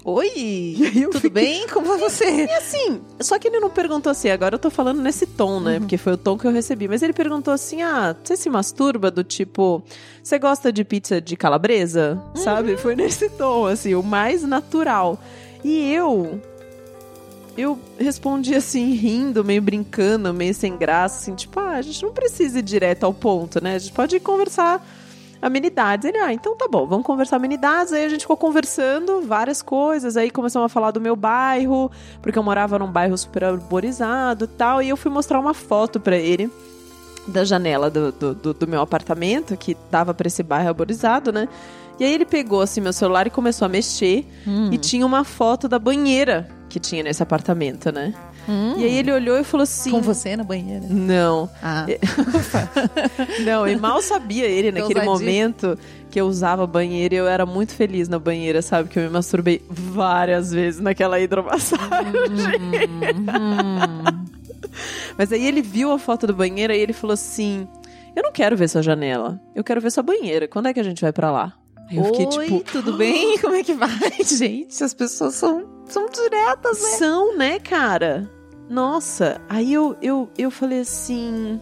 Oi, 0.06 0.74
tudo 1.06 1.12
fiquei- 1.14 1.30
bem? 1.30 1.66
Como 1.68 1.86
vai 1.86 1.98
você? 1.98 2.44
E 2.44 2.50
assim, 2.52 3.00
só 3.20 3.38
que 3.38 3.48
ele 3.48 3.58
não 3.58 3.70
perguntou 3.70 4.10
assim, 4.10 4.28
agora 4.28 4.54
eu 4.56 4.58
tô 4.58 4.68
falando 4.68 5.00
nesse 5.00 5.26
tom, 5.26 5.60
né? 5.60 5.78
Porque 5.80 5.96
foi 5.96 6.12
o 6.12 6.16
tom 6.18 6.36
que 6.36 6.46
eu 6.46 6.52
recebi. 6.52 6.86
Mas 6.86 7.02
ele 7.02 7.14
perguntou 7.14 7.54
assim: 7.54 7.80
ah, 7.80 8.14
você 8.22 8.36
se 8.36 8.50
masturba? 8.50 9.10
Do 9.10 9.24
tipo, 9.24 9.82
você 10.22 10.38
gosta 10.38 10.70
de 10.70 10.84
pizza 10.84 11.22
de 11.22 11.36
calabresa? 11.36 12.22
Sabe? 12.34 12.76
Foi 12.76 12.94
nesse 12.94 13.30
tom, 13.30 13.66
assim, 13.66 13.94
o 13.94 14.02
mais 14.02 14.42
natural. 14.42 15.18
E 15.64 15.90
eu. 15.92 16.38
Eu 17.56 17.78
respondi 17.96 18.52
assim, 18.54 18.94
rindo, 18.94 19.44
meio 19.44 19.62
brincando, 19.62 20.34
meio 20.34 20.52
sem 20.52 20.76
graça, 20.76 21.20
assim, 21.20 21.36
tipo, 21.36 21.60
ah, 21.60 21.76
a 21.76 21.82
gente 21.82 22.02
não 22.02 22.12
precisa 22.12 22.58
ir 22.58 22.62
direto 22.62 23.04
ao 23.04 23.14
ponto, 23.14 23.62
né? 23.62 23.76
A 23.76 23.78
gente 23.78 23.92
pode 23.92 24.18
conversar 24.18 24.84
amenidades. 25.46 26.04
Ele, 26.08 26.18
ah, 26.18 26.32
então 26.32 26.56
tá 26.56 26.66
bom, 26.70 26.86
vamos 26.86 27.06
conversar 27.06 27.36
amenidades. 27.36 27.92
Aí 27.92 28.04
a 28.04 28.08
gente 28.08 28.22
ficou 28.22 28.36
conversando 28.36 29.22
várias 29.22 29.62
coisas. 29.62 30.16
Aí 30.16 30.30
começamos 30.30 30.66
a 30.66 30.68
falar 30.68 30.90
do 30.90 31.00
meu 31.00 31.14
bairro, 31.16 31.90
porque 32.22 32.38
eu 32.38 32.42
morava 32.42 32.78
num 32.78 32.90
bairro 32.90 33.16
super 33.18 33.44
arborizado 33.44 34.44
e 34.44 34.48
tal. 34.48 34.82
E 34.82 34.88
eu 34.88 34.96
fui 34.96 35.10
mostrar 35.10 35.38
uma 35.40 35.54
foto 35.54 35.98
pra 36.00 36.16
ele 36.16 36.50
da 37.26 37.44
janela 37.44 37.90
do, 37.90 38.12
do, 38.12 38.34
do- 38.54 38.66
meu 38.68 38.80
apartamento, 38.82 39.56
que 39.56 39.76
dava 39.90 40.12
pra 40.12 40.26
esse 40.26 40.42
bairro 40.42 40.68
arborizado, 40.68 41.32
né? 41.32 41.48
E 41.98 42.04
aí 42.04 42.12
ele 42.12 42.24
pegou 42.24 42.60
assim 42.60 42.80
meu 42.80 42.92
celular 42.92 43.26
e 43.26 43.30
começou 43.30 43.66
a 43.66 43.68
mexer. 43.68 44.26
E 44.72 44.76
tinha 44.78 45.06
uma 45.06 45.24
foto 45.24 45.68
da 45.68 45.78
banheira 45.78 46.48
que 46.68 46.80
tinha 46.80 47.02
nesse 47.04 47.22
apartamento, 47.22 47.92
né? 47.92 48.12
E 48.76 48.84
aí 48.84 48.96
ele 48.98 49.12
olhou 49.12 49.38
e 49.38 49.44
falou 49.44 49.62
assim. 49.62 49.90
Com 49.90 50.00
você 50.00 50.36
na 50.36 50.44
banheira? 50.44 50.84
Não. 50.88 51.48
Ah. 51.62 51.86
Não, 53.44 53.66
e 53.66 53.76
mal 53.76 54.00
sabia 54.02 54.46
ele 54.46 54.72
Que 54.72 54.80
naquele 54.80 55.00
ousadia. 55.00 55.26
momento 55.26 55.78
que 56.10 56.20
eu 56.20 56.26
usava 56.26 56.66
banheira 56.66 57.14
e 57.14 57.18
eu 57.18 57.26
era 57.26 57.44
muito 57.44 57.74
feliz 57.74 58.08
na 58.08 58.18
banheira, 58.18 58.62
sabe? 58.62 58.88
Que 58.88 58.98
eu 58.98 59.02
me 59.04 59.08
masturbei 59.08 59.62
várias 59.68 60.52
vezes 60.52 60.80
naquela 60.80 61.18
hidromassagem. 61.18 62.12
Hum. 63.24 64.24
Mas 65.16 65.32
aí 65.32 65.46
ele 65.46 65.62
viu 65.62 65.92
a 65.92 65.98
foto 65.98 66.26
do 66.26 66.34
banheiro 66.34 66.72
e 66.72 66.78
ele 66.78 66.92
falou 66.92 67.14
assim: 67.14 67.66
Eu 68.14 68.22
não 68.22 68.32
quero 68.32 68.56
ver 68.56 68.68
sua 68.68 68.82
janela, 68.82 69.40
eu 69.54 69.64
quero 69.64 69.80
ver 69.80 69.90
sua 69.90 70.02
banheira. 70.02 70.46
Quando 70.48 70.66
é 70.68 70.74
que 70.74 70.80
a 70.80 70.84
gente 70.84 71.00
vai 71.02 71.12
pra 71.12 71.30
lá? 71.30 71.52
Aí 71.90 71.98
eu 71.98 72.04
fiquei 72.04 72.26
Oi, 72.26 72.46
tipo, 72.46 72.72
tudo 72.72 72.92
bem? 72.94 73.38
Como 73.38 73.54
é 73.54 73.62
que 73.62 73.74
vai? 73.74 73.90
Gente, 74.24 74.82
as 74.82 74.94
pessoas 74.94 75.34
são, 75.34 75.66
são 75.86 76.06
diretas, 76.08 76.82
né? 76.82 76.88
São, 76.98 77.36
né, 77.36 77.58
cara? 77.58 78.30
Nossa, 78.68 79.40
aí 79.48 79.72
eu, 79.72 79.96
eu, 80.00 80.28
eu 80.38 80.50
falei 80.50 80.80
assim. 80.80 81.60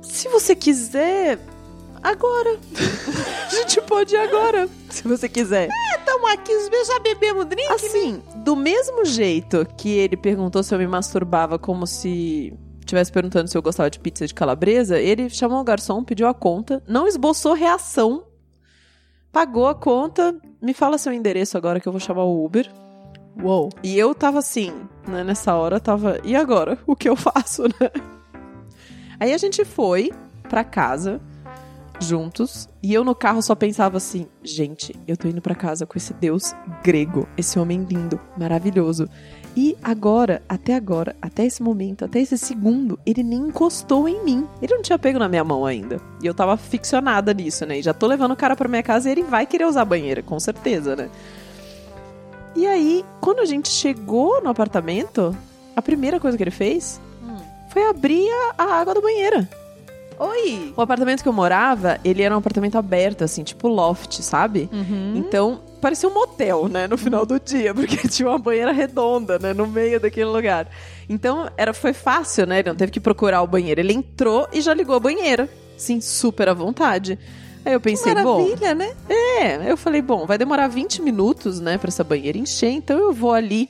Se 0.00 0.28
você 0.28 0.54
quiser, 0.54 1.38
agora. 2.02 2.58
A 3.46 3.50
gente 3.54 3.80
pode 3.82 4.14
ir 4.14 4.18
agora, 4.18 4.68
se 4.88 5.02
você 5.02 5.28
quiser. 5.28 5.68
Tamo 6.04 6.28
aqui, 6.28 6.54
os 6.54 6.68
meus 6.70 6.86
já 6.86 7.00
bebemos 7.00 7.44
drink. 7.46 7.66
Assim, 7.72 8.22
do 8.36 8.54
mesmo 8.54 9.04
jeito 9.04 9.66
que 9.76 9.90
ele 9.90 10.16
perguntou 10.16 10.62
se 10.62 10.72
eu 10.72 10.78
me 10.78 10.86
masturbava 10.86 11.58
como 11.58 11.86
se 11.86 12.54
estivesse 12.80 13.10
perguntando 13.10 13.48
se 13.48 13.58
eu 13.58 13.62
gostava 13.62 13.90
de 13.90 13.98
pizza 13.98 14.26
de 14.26 14.32
calabresa, 14.32 15.00
ele 15.00 15.28
chamou 15.28 15.60
o 15.60 15.64
garçom, 15.64 16.04
pediu 16.04 16.28
a 16.28 16.34
conta, 16.34 16.80
não 16.86 17.08
esboçou 17.08 17.52
reação, 17.52 18.24
pagou 19.36 19.68
a 19.68 19.74
conta, 19.74 20.34
me 20.62 20.72
fala 20.72 20.96
seu 20.96 21.12
endereço 21.12 21.58
agora 21.58 21.78
que 21.78 21.86
eu 21.86 21.92
vou 21.92 22.00
chamar 22.00 22.24
o 22.24 22.42
Uber. 22.42 22.72
Uou. 23.42 23.68
E 23.82 23.98
eu 23.98 24.14
tava 24.14 24.38
assim, 24.38 24.72
né, 25.06 25.22
nessa 25.22 25.54
hora 25.54 25.78
tava, 25.78 26.18
e 26.24 26.34
agora? 26.34 26.78
O 26.86 26.96
que 26.96 27.06
eu 27.06 27.14
faço, 27.14 27.64
né? 27.78 27.90
Aí 29.20 29.34
a 29.34 29.36
gente 29.36 29.62
foi 29.62 30.10
pra 30.48 30.64
casa 30.64 31.20
juntos, 32.00 32.66
e 32.82 32.94
eu 32.94 33.04
no 33.04 33.14
carro 33.14 33.42
só 33.42 33.54
pensava 33.54 33.98
assim, 33.98 34.26
gente, 34.42 34.98
eu 35.06 35.18
tô 35.18 35.28
indo 35.28 35.42
pra 35.42 35.54
casa 35.54 35.84
com 35.84 35.98
esse 35.98 36.14
deus 36.14 36.54
grego, 36.82 37.28
esse 37.36 37.58
homem 37.58 37.84
lindo, 37.84 38.18
maravilhoso. 38.38 39.06
E 39.56 39.74
agora, 39.82 40.42
até 40.46 40.74
agora, 40.74 41.16
até 41.20 41.46
esse 41.46 41.62
momento, 41.62 42.04
até 42.04 42.20
esse 42.20 42.36
segundo, 42.36 42.98
ele 43.06 43.22
nem 43.22 43.48
encostou 43.48 44.06
em 44.06 44.22
mim. 44.22 44.46
Ele 44.60 44.74
não 44.74 44.82
tinha 44.82 44.98
pego 44.98 45.18
na 45.18 45.28
minha 45.28 45.42
mão 45.42 45.64
ainda. 45.64 45.98
E 46.22 46.26
eu 46.26 46.34
tava 46.34 46.58
ficcionada 46.58 47.32
nisso, 47.32 47.64
né? 47.64 47.78
E 47.78 47.82
já 47.82 47.94
tô 47.94 48.06
levando 48.06 48.32
o 48.32 48.36
cara 48.36 48.54
pra 48.54 48.68
minha 48.68 48.82
casa 48.82 49.08
e 49.08 49.12
ele 49.12 49.22
vai 49.22 49.46
querer 49.46 49.64
usar 49.64 49.80
a 49.80 49.86
banheira, 49.86 50.22
com 50.22 50.38
certeza, 50.38 50.94
né? 50.94 51.08
E 52.54 52.66
aí, 52.66 53.02
quando 53.20 53.40
a 53.40 53.46
gente 53.46 53.68
chegou 53.70 54.42
no 54.42 54.50
apartamento, 54.50 55.34
a 55.74 55.80
primeira 55.80 56.20
coisa 56.20 56.36
que 56.36 56.42
ele 56.42 56.50
fez 56.50 57.00
foi 57.70 57.88
abrir 57.88 58.28
a, 58.56 58.62
a 58.62 58.80
água 58.80 58.94
da 58.94 59.00
banheira. 59.00 59.48
Oi. 60.18 60.72
O 60.76 60.80
apartamento 60.80 61.22
que 61.22 61.28
eu 61.28 61.32
morava, 61.32 61.98
ele 62.04 62.22
era 62.22 62.34
um 62.34 62.38
apartamento 62.38 62.76
aberto, 62.76 63.22
assim, 63.22 63.42
tipo 63.42 63.68
loft, 63.68 64.20
sabe? 64.22 64.68
Uhum. 64.72 65.14
Então, 65.16 65.60
parecia 65.80 66.08
um 66.08 66.14
motel, 66.14 66.68
né, 66.68 66.86
no 66.86 66.96
final 66.96 67.26
do 67.26 67.38
dia, 67.38 67.72
porque 67.74 68.08
tinha 68.08 68.28
uma 68.28 68.38
banheira 68.38 68.72
redonda, 68.72 69.38
né, 69.38 69.52
no 69.52 69.66
meio 69.66 70.00
daquele 70.00 70.26
lugar. 70.26 70.68
Então, 71.08 71.48
era, 71.56 71.72
foi 71.74 71.92
fácil, 71.92 72.46
né, 72.46 72.60
ele 72.60 72.68
não 72.68 72.76
teve 72.76 72.92
que 72.92 73.00
procurar 73.00 73.42
o 73.42 73.46
banheiro. 73.46 73.80
Ele 73.80 73.92
entrou 73.92 74.48
e 74.52 74.60
já 74.60 74.72
ligou 74.72 74.96
a 74.96 75.00
banheira, 75.00 75.48
sim, 75.76 76.00
super 76.00 76.48
à 76.48 76.54
vontade. 76.54 77.18
Aí 77.64 77.72
eu 77.72 77.80
pensei, 77.80 78.14
bom, 78.14 78.42
Maravilha, 78.42 78.74
né? 78.74 78.92
é, 79.08 79.70
eu 79.70 79.76
falei, 79.76 80.00
bom, 80.00 80.24
vai 80.24 80.38
demorar 80.38 80.68
20 80.68 81.02
minutos, 81.02 81.60
né, 81.60 81.76
pra 81.76 81.88
essa 81.88 82.04
banheira 82.04 82.38
encher, 82.38 82.70
então 82.70 82.98
eu 82.98 83.12
vou 83.12 83.32
ali 83.32 83.68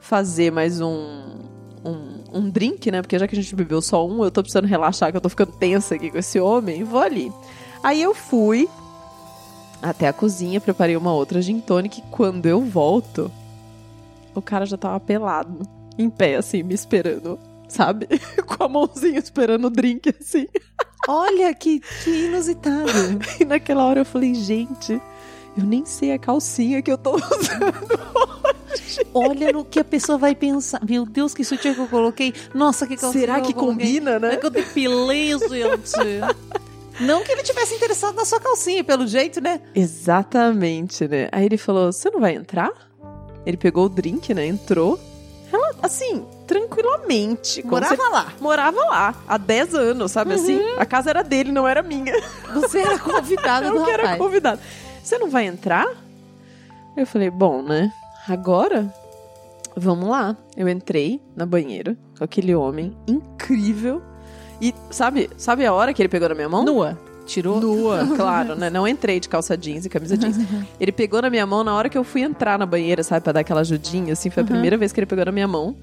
fazer 0.00 0.50
mais 0.50 0.80
um, 0.80 1.36
um, 1.84 2.17
um 2.38 2.48
drink, 2.48 2.90
né, 2.90 3.02
porque 3.02 3.18
já 3.18 3.26
que 3.26 3.34
a 3.36 3.40
gente 3.40 3.54
bebeu 3.54 3.82
só 3.82 4.06
um, 4.06 4.24
eu 4.24 4.30
tô 4.30 4.42
precisando 4.42 4.66
relaxar, 4.66 5.10
que 5.10 5.16
eu 5.16 5.20
tô 5.20 5.28
ficando 5.28 5.52
tensa 5.52 5.94
aqui 5.94 6.10
com 6.10 6.18
esse 6.18 6.38
homem, 6.40 6.84
vou 6.84 7.00
ali. 7.00 7.32
Aí 7.82 8.00
eu 8.00 8.14
fui 8.14 8.68
até 9.82 10.08
a 10.08 10.12
cozinha, 10.12 10.60
preparei 10.60 10.96
uma 10.96 11.12
outra 11.12 11.40
gin 11.40 11.60
tonic, 11.60 12.00
e 12.00 12.02
quando 12.10 12.46
eu 12.46 12.62
volto, 12.62 13.30
o 14.34 14.42
cara 14.42 14.66
já 14.66 14.76
tava 14.76 14.98
pelado, 15.00 15.60
em 15.96 16.08
pé, 16.08 16.36
assim, 16.36 16.62
me 16.62 16.74
esperando, 16.74 17.38
sabe? 17.68 18.08
com 18.46 18.64
a 18.64 18.68
mãozinha 18.68 19.18
esperando 19.18 19.66
o 19.66 19.70
drink, 19.70 20.14
assim. 20.20 20.46
Olha 21.08 21.52
que, 21.54 21.80
que 21.80 22.26
inusitado. 22.26 22.90
E 23.40 23.44
naquela 23.44 23.84
hora 23.84 24.00
eu 24.00 24.04
falei, 24.04 24.34
gente, 24.34 25.00
eu 25.56 25.64
nem 25.64 25.84
sei 25.84 26.12
a 26.12 26.18
calcinha 26.18 26.82
que 26.82 26.92
eu 26.92 26.98
tô 26.98 27.16
usando. 27.16 28.37
Olha 29.14 29.52
no 29.52 29.64
que 29.64 29.78
a 29.80 29.84
pessoa 29.84 30.16
vai 30.18 30.34
pensar. 30.34 30.80
Meu 30.88 31.04
Deus, 31.06 31.34
que 31.34 31.44
sutiã 31.44 31.74
que 31.74 31.80
eu 31.80 31.88
coloquei. 31.88 32.32
Nossa, 32.54 32.86
que 32.86 32.96
calcinha 32.96 33.20
Será 33.20 33.40
que 33.40 33.52
combina, 33.52 34.12
É 34.12 34.18
né? 34.18 34.36
que 34.36 34.46
eu 34.46 34.50
depilei, 34.50 35.30
gente. 35.38 36.20
Não 37.00 37.22
que 37.22 37.30
ele 37.30 37.42
tivesse 37.42 37.74
interessado 37.74 38.16
na 38.16 38.24
sua 38.24 38.40
calcinha, 38.40 38.82
pelo 38.82 39.06
jeito, 39.06 39.40
né? 39.40 39.60
Exatamente, 39.74 41.06
né? 41.06 41.28
Aí 41.30 41.44
ele 41.46 41.56
falou: 41.56 41.92
Você 41.92 42.10
não 42.10 42.20
vai 42.20 42.34
entrar? 42.34 42.70
Ele 43.46 43.56
pegou 43.56 43.86
o 43.86 43.88
drink, 43.88 44.34
né? 44.34 44.46
Entrou. 44.46 44.98
Ela, 45.52 45.74
assim, 45.82 46.26
tranquilamente. 46.46 47.64
Morava 47.64 47.96
se- 47.96 48.10
lá. 48.10 48.32
Morava 48.40 48.80
lá, 48.84 49.14
há 49.26 49.38
10 49.38 49.74
anos, 49.74 50.12
sabe 50.12 50.34
assim? 50.34 50.60
A 50.76 50.84
casa 50.84 51.08
era 51.10 51.22
dele, 51.22 51.50
não 51.52 51.66
era 51.66 51.82
minha. 51.82 52.12
Você 52.54 52.78
era 52.80 52.98
convidada 52.98 53.70
do 53.70 53.76
Eu 53.78 53.84
que 53.84 53.90
era 53.90 54.02
rapaz. 54.02 54.18
convidado. 54.20 54.60
Você 55.02 55.16
não 55.18 55.30
vai 55.30 55.46
entrar? 55.46 55.86
Eu 56.96 57.06
falei, 57.06 57.30
bom, 57.30 57.62
né? 57.62 57.90
Agora, 58.28 58.92
vamos 59.74 60.08
lá. 60.08 60.36
Eu 60.54 60.68
entrei 60.68 61.20
na 61.34 61.46
banheira 61.46 61.96
com 62.18 62.22
aquele 62.22 62.54
homem 62.54 62.94
incrível. 63.06 64.02
E 64.60 64.74
sabe, 64.90 65.30
sabe 65.38 65.64
a 65.64 65.72
hora 65.72 65.94
que 65.94 66.02
ele 66.02 66.08
pegou 66.08 66.28
na 66.28 66.34
minha 66.34 66.48
mão? 66.48 66.62
Nua. 66.64 66.98
Tirou. 67.24 67.60
Nua, 67.60 68.06
claro, 68.16 68.54
né? 68.54 68.68
Não 68.68 68.86
entrei 68.86 69.18
de 69.18 69.28
calça 69.28 69.56
jeans 69.56 69.86
e 69.86 69.88
camisa 69.88 70.16
jeans. 70.16 70.36
Ele 70.80 70.90
pegou 70.90 71.20
na 71.20 71.28
minha 71.28 71.44
mão 71.44 71.62
na 71.62 71.74
hora 71.74 71.90
que 71.90 71.98
eu 71.98 72.02
fui 72.02 72.22
entrar 72.22 72.58
na 72.58 72.64
banheira, 72.64 73.02
sabe? 73.02 73.22
Pra 73.22 73.32
dar 73.32 73.40
aquela 73.40 73.60
ajudinha, 73.60 74.14
assim. 74.14 74.30
Foi 74.30 74.42
a 74.42 74.46
primeira 74.46 74.78
vez 74.78 74.92
que 74.92 75.00
ele 75.00 75.06
pegou 75.06 75.26
na 75.26 75.32
minha 75.32 75.46
mão. 75.46 75.76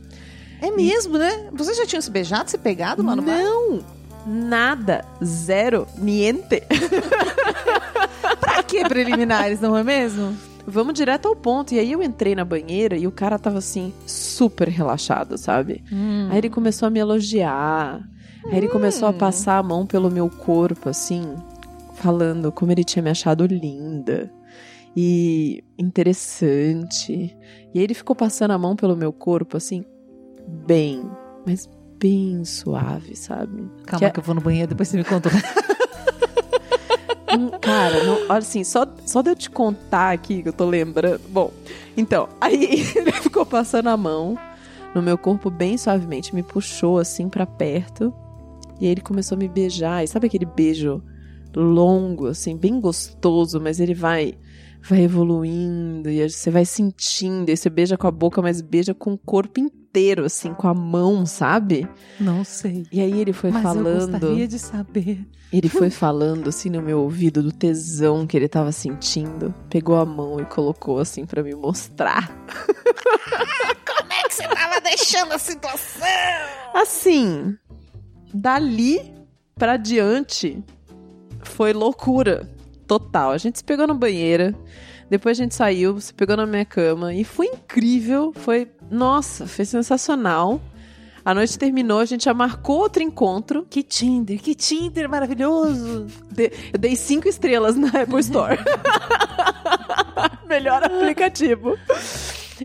É 0.60 0.72
mesmo, 0.72 1.20
né? 1.20 1.50
Vocês 1.54 1.78
já 1.78 1.86
tinham 1.86 2.02
se 2.02 2.10
beijado, 2.10 2.50
se 2.50 2.58
pegado 2.58 3.04
lá 3.04 3.16
no 3.16 3.22
bar? 3.22 3.38
Não! 3.38 3.80
Nada. 4.26 5.06
Zero. 5.24 5.88
Niente. 6.00 6.64
Pra 8.42 8.64
que 8.64 8.84
preliminares, 8.88 9.62
não 9.62 9.78
é 9.78 9.84
mesmo? 9.84 10.36
Vamos 10.68 10.94
direto 10.94 11.28
ao 11.28 11.36
ponto. 11.36 11.74
E 11.74 11.80
aí 11.80 11.92
eu 11.92 12.02
entrei 12.02 12.36
na 12.36 12.44
banheira 12.46 12.98
e 12.98 13.08
o 13.08 13.12
cara 13.12 13.38
tava 13.38 13.60
assim, 13.60 13.94
super 14.06 14.68
relaxado, 14.68 15.38
sabe? 15.38 15.84
Aí 16.32 16.38
ele 16.38 16.50
começou 16.50 16.88
a 16.88 16.90
me 16.90 17.00
elogiar. 17.00 18.08
Aí 18.48 18.58
ele 18.58 18.68
começou 18.68 19.08
a 19.08 19.14
passar 19.14 19.58
a 19.58 19.64
mão 19.64 19.86
pelo 19.86 20.10
meu 20.12 20.30
corpo, 20.30 20.90
assim, 20.90 21.36
falando 21.96 22.52
como 22.52 22.72
ele 22.72 22.84
tinha 22.84 23.02
me 23.02 23.10
achado 23.10 23.46
linda 23.46 24.32
e 24.96 25.64
interessante. 25.78 27.36
E 27.74 27.80
aí 27.80 27.84
ele 27.84 27.94
ficou 27.94 28.16
passando 28.16 28.52
a 28.52 28.58
mão 28.58 28.76
pelo 28.76 28.96
meu 28.96 29.12
corpo, 29.12 29.58
assim, 29.58 29.84
bem, 30.66 31.04
mas 31.46 31.70
bem 32.00 32.46
suave, 32.46 33.16
sabe? 33.16 33.70
Calma 33.86 34.08
Que 34.08 34.14
que 34.14 34.20
eu 34.20 34.24
vou 34.24 34.36
no 34.36 34.42
banheiro, 34.42 34.70
depois 34.70 34.88
você 34.90 34.98
me 34.98 35.04
conta. 35.04 35.30
Hum, 37.36 37.50
Cara, 37.62 38.04
não, 38.04 38.16
olha 38.30 38.38
assim, 38.38 38.64
só, 38.64 38.86
só 39.06 39.22
de 39.22 39.30
eu 39.32 39.36
te 39.36 39.50
contar 39.50 40.12
aqui 40.12 40.42
que 40.42 40.50
eu 40.50 40.54
tô 40.54 40.66
lembrando. 40.66 41.22
Bom, 41.30 41.52
então, 41.98 42.30
aí 42.40 42.84
ele 42.96 43.12
ficou 43.12 43.46
passando 43.46 43.88
a 43.88 43.98
mão 43.98 44.38
no 44.94 45.02
meu 45.02 45.18
corpo 45.18 45.50
bem 45.50 45.78
suavemente, 45.78 46.34
me 46.34 46.44
puxou 46.44 46.98
assim 47.00 47.28
pra 47.28 47.46
perto. 47.46 48.14
E 48.80 48.86
aí 48.86 48.92
ele 48.92 49.02
começou 49.02 49.36
a 49.36 49.40
me 49.40 49.48
beijar. 49.48 50.04
E 50.04 50.08
sabe 50.08 50.28
aquele 50.28 50.46
beijo 50.46 51.02
longo, 51.56 52.28
assim, 52.28 52.56
bem 52.56 52.80
gostoso, 52.80 53.60
mas 53.60 53.80
ele 53.80 53.94
vai 53.94 54.36
vai 54.88 55.02
evoluindo 55.04 56.10
e 56.10 56.28
você 56.30 56.52
vai 56.52 56.66
sentindo. 56.66 57.50
E 57.50 57.58
você 57.58 57.70
beija 57.70 57.98
com 57.98 58.08
a 58.08 58.12
boca, 58.12 58.42
mas 58.42 58.62
beija 58.62 58.94
com 58.94 59.14
o 59.14 59.18
corpo 59.18 59.60
inteiro, 59.60 60.26
assim, 60.26 60.54
com 60.54 60.68
a 60.68 60.74
mão, 60.74 61.26
sabe? 61.26 61.88
Não 62.20 62.44
sei. 62.44 62.86
E 62.92 63.02
aí 63.02 63.20
ele 63.20 63.34
foi 63.34 63.52
Mas 63.52 63.64
eu 63.64 63.70
falando. 63.70 64.12
gostaria 64.12 64.48
de 64.48 64.60
saber. 64.60 65.26
Ele 65.52 65.70
foi 65.70 65.90
falando 65.90 66.50
assim 66.50 66.70
no 66.70 66.82
meu 66.82 67.00
ouvido 67.02 67.42
do 67.42 67.52
tesão 67.52 68.28
que 68.28 68.36
ele 68.36 68.48
tava 68.48 68.72
sentindo. 68.72 69.54
Pegou 69.70 69.96
a 69.96 70.06
mão 70.06 70.40
e 70.40 70.46
colocou 70.46 71.00
assim 71.00 71.26
pra 71.26 71.42
me 71.42 71.56
mostrar. 71.56 72.28
Como 73.86 74.12
é 74.12 74.28
que 74.28 74.34
você 74.34 74.48
tava 74.48 74.82
deixando 74.82 75.32
a 75.32 75.40
situação? 75.40 76.08
Assim, 76.74 77.56
dali 78.34 79.14
pra 79.56 79.78
diante 79.78 80.62
foi 81.42 81.72
loucura 81.72 82.50
total. 82.88 83.32
A 83.32 83.38
gente 83.38 83.58
se 83.58 83.64
pegou 83.64 83.86
na 83.88 83.94
banheira, 83.94 84.54
depois 85.10 85.38
a 85.40 85.44
gente 85.44 85.56
saiu, 85.56 86.00
se 86.00 86.14
pegou 86.14 86.36
na 86.38 86.46
minha 86.46 86.66
cama 86.66 87.14
e 87.14 87.24
foi 87.24 87.48
incrível, 87.48 88.32
foi, 88.36 88.68
nossa, 88.90 89.46
foi 89.48 89.66
sensacional. 89.66 90.62
A 91.24 91.34
noite 91.34 91.58
terminou, 91.58 92.00
a 92.00 92.06
gente 92.06 92.26
já 92.26 92.36
marcou 92.36 92.78
outro 92.78 93.02
encontro. 93.02 93.66
Que 93.68 93.82
Tinder, 93.82 94.40
que 94.40 94.54
Tinder 94.54 95.10
maravilhoso. 95.10 96.06
De- 96.32 96.52
eu 96.72 96.78
dei 96.78 96.96
cinco 96.96 97.28
estrelas 97.28 97.76
na 97.76 97.88
Apple 97.88 98.20
Store. 98.20 98.60
Melhor 100.48 100.84
aplicativo. 100.84 101.76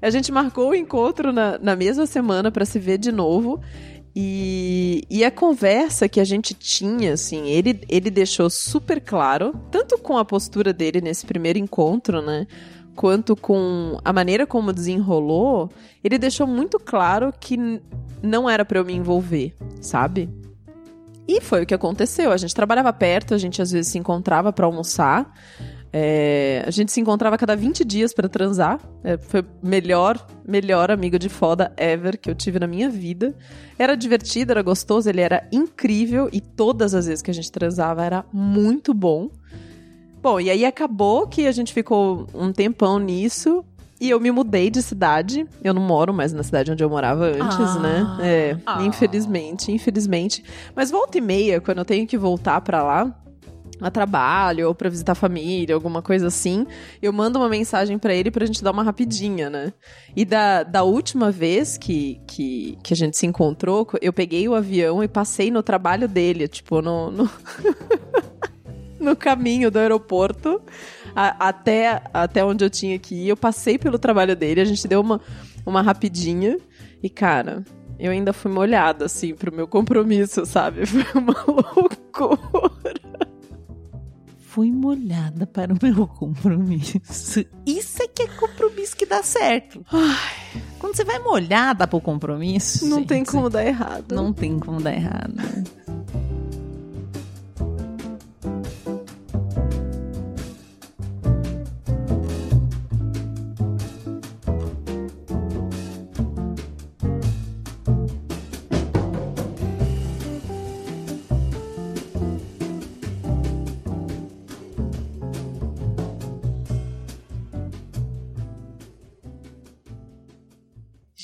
A 0.02 0.10
gente 0.10 0.30
marcou 0.30 0.70
o 0.70 0.74
encontro 0.74 1.32
na, 1.32 1.58
na 1.58 1.74
mesma 1.74 2.06
semana 2.06 2.50
pra 2.50 2.64
se 2.66 2.78
ver 2.78 2.98
de 2.98 3.10
novo. 3.10 3.60
E, 4.14 5.04
e 5.08 5.24
a 5.24 5.30
conversa 5.30 6.08
que 6.08 6.20
a 6.20 6.24
gente 6.24 6.52
tinha, 6.52 7.12
assim, 7.12 7.48
ele, 7.48 7.80
ele 7.88 8.10
deixou 8.10 8.50
super 8.50 9.00
claro, 9.00 9.54
tanto 9.70 9.98
com 9.98 10.18
a 10.18 10.24
postura 10.24 10.72
dele 10.72 11.00
nesse 11.00 11.24
primeiro 11.24 11.58
encontro, 11.58 12.20
né? 12.20 12.46
Quanto 12.96 13.36
com 13.36 13.98
a 14.04 14.12
maneira 14.12 14.46
como 14.46 14.72
desenrolou, 14.72 15.70
ele 16.02 16.18
deixou 16.18 16.46
muito 16.46 16.78
claro 16.78 17.32
que 17.38 17.80
não 18.20 18.50
era 18.50 18.64
pra 18.64 18.78
eu 18.78 18.84
me 18.84 18.94
envolver, 18.94 19.54
sabe? 19.80 20.28
E 21.26 21.40
foi 21.40 21.62
o 21.62 21.66
que 21.66 21.74
aconteceu. 21.74 22.32
A 22.32 22.36
gente 22.36 22.54
trabalhava 22.54 22.92
perto, 22.92 23.34
a 23.34 23.38
gente 23.38 23.62
às 23.62 23.70
vezes 23.70 23.92
se 23.92 23.98
encontrava 23.98 24.52
pra 24.52 24.66
almoçar. 24.66 25.32
É, 25.92 26.62
a 26.66 26.70
gente 26.70 26.92
se 26.92 27.00
encontrava 27.00 27.34
a 27.34 27.38
cada 27.38 27.56
20 27.56 27.84
dias 27.84 28.12
pra 28.14 28.28
transar. 28.28 28.78
É, 29.02 29.16
foi 29.18 29.44
melhor, 29.62 30.24
melhor 30.46 30.90
amigo 30.90 31.18
de 31.18 31.28
foda 31.28 31.72
ever 31.76 32.16
que 32.18 32.30
eu 32.30 32.34
tive 32.34 32.58
na 32.60 32.66
minha 32.66 32.88
vida. 32.88 33.34
Era 33.78 33.96
divertido, 33.96 34.52
era 34.52 34.62
gostoso, 34.62 35.08
ele 35.08 35.20
era 35.20 35.46
incrível 35.50 36.28
e 36.32 36.40
todas 36.40 36.94
as 36.94 37.06
vezes 37.06 37.22
que 37.22 37.30
a 37.30 37.34
gente 37.34 37.50
transava 37.50 38.04
era 38.04 38.24
muito 38.32 38.94
bom. 38.94 39.30
Bom, 40.22 40.38
e 40.38 40.50
aí 40.50 40.64
acabou 40.64 41.26
que 41.26 41.46
a 41.46 41.52
gente 41.52 41.72
ficou 41.72 42.26
um 42.34 42.52
tempão 42.52 42.98
nisso. 42.98 43.64
E 43.98 44.08
eu 44.08 44.18
me 44.18 44.30
mudei 44.30 44.70
de 44.70 44.80
cidade. 44.82 45.46
Eu 45.62 45.74
não 45.74 45.82
moro 45.82 46.12
mais 46.14 46.32
na 46.32 46.42
cidade 46.42 46.70
onde 46.72 46.82
eu 46.82 46.88
morava 46.88 47.26
antes, 47.26 47.58
Ah. 47.76 47.78
né? 47.80 48.06
É, 48.22 48.56
Ah. 48.64 48.82
infelizmente, 48.82 49.70
infelizmente. 49.72 50.42
Mas 50.74 50.90
volta 50.90 51.18
e 51.18 51.20
meia, 51.20 51.60
quando 51.60 51.78
eu 51.78 51.84
tenho 51.84 52.06
que 52.06 52.16
voltar 52.16 52.60
pra 52.62 52.82
lá, 52.82 53.14
a 53.80 53.90
trabalho 53.90 54.68
ou 54.68 54.74
pra 54.74 54.88
visitar 54.90 55.12
a 55.12 55.14
família, 55.14 55.74
alguma 55.74 56.02
coisa 56.02 56.26
assim, 56.26 56.66
eu 57.00 57.12
mando 57.12 57.38
uma 57.38 57.48
mensagem 57.48 57.98
pra 57.98 58.14
ele 58.14 58.30
pra 58.30 58.44
gente 58.46 58.62
dar 58.62 58.72
uma 58.72 58.82
rapidinha, 58.82 59.48
né? 59.48 59.72
E 60.14 60.24
da, 60.24 60.62
da 60.62 60.82
última 60.82 61.30
vez 61.30 61.78
que, 61.78 62.20
que, 62.26 62.76
que 62.82 62.92
a 62.92 62.96
gente 62.96 63.16
se 63.16 63.26
encontrou, 63.26 63.88
eu 64.02 64.12
peguei 64.12 64.48
o 64.48 64.54
avião 64.54 65.02
e 65.02 65.08
passei 65.08 65.50
no 65.50 65.62
trabalho 65.62 66.06
dele, 66.08 66.46
tipo, 66.48 66.82
no, 66.82 67.10
no, 67.10 67.30
no 69.00 69.16
caminho 69.16 69.70
do 69.70 69.78
aeroporto 69.78 70.60
a- 71.14 71.48
até, 71.48 72.02
até 72.12 72.44
onde 72.44 72.64
eu 72.64 72.70
tinha 72.70 72.98
que 72.98 73.14
ir. 73.14 73.28
Eu 73.28 73.36
passei 73.36 73.78
pelo 73.78 73.98
trabalho 73.98 74.36
dele, 74.36 74.60
a 74.60 74.64
gente 74.64 74.86
deu 74.86 75.00
uma, 75.00 75.20
uma 75.64 75.82
rapidinha 75.82 76.58
e, 77.02 77.08
cara. 77.08 77.64
Eu 78.02 78.12
ainda 78.12 78.32
fui 78.32 78.50
molhada, 78.50 79.04
assim, 79.04 79.34
pro 79.34 79.54
meu 79.54 79.68
compromisso, 79.68 80.46
sabe? 80.46 80.86
Foi 80.88 81.04
uma 81.20 81.34
loucura. 81.46 83.29
Fui 84.50 84.72
molhada 84.72 85.46
para 85.46 85.72
o 85.72 85.78
meu 85.80 86.08
compromisso. 86.10 87.46
Isso 87.64 88.02
é 88.02 88.08
que 88.08 88.22
é 88.24 88.26
compromisso 88.26 88.96
que 88.96 89.06
dá 89.06 89.22
certo. 89.22 89.80
Quando 90.76 90.96
você 90.96 91.04
vai 91.04 91.20
molhada 91.20 91.86
pro 91.86 92.00
compromisso. 92.00 92.84
Não 92.88 92.98
gente, 92.98 93.08
tem 93.08 93.24
como 93.24 93.48
dar 93.48 93.64
errado. 93.64 94.12
Não 94.12 94.32
tem 94.32 94.58
como 94.58 94.80
dar 94.80 94.92
errado. 94.92 95.34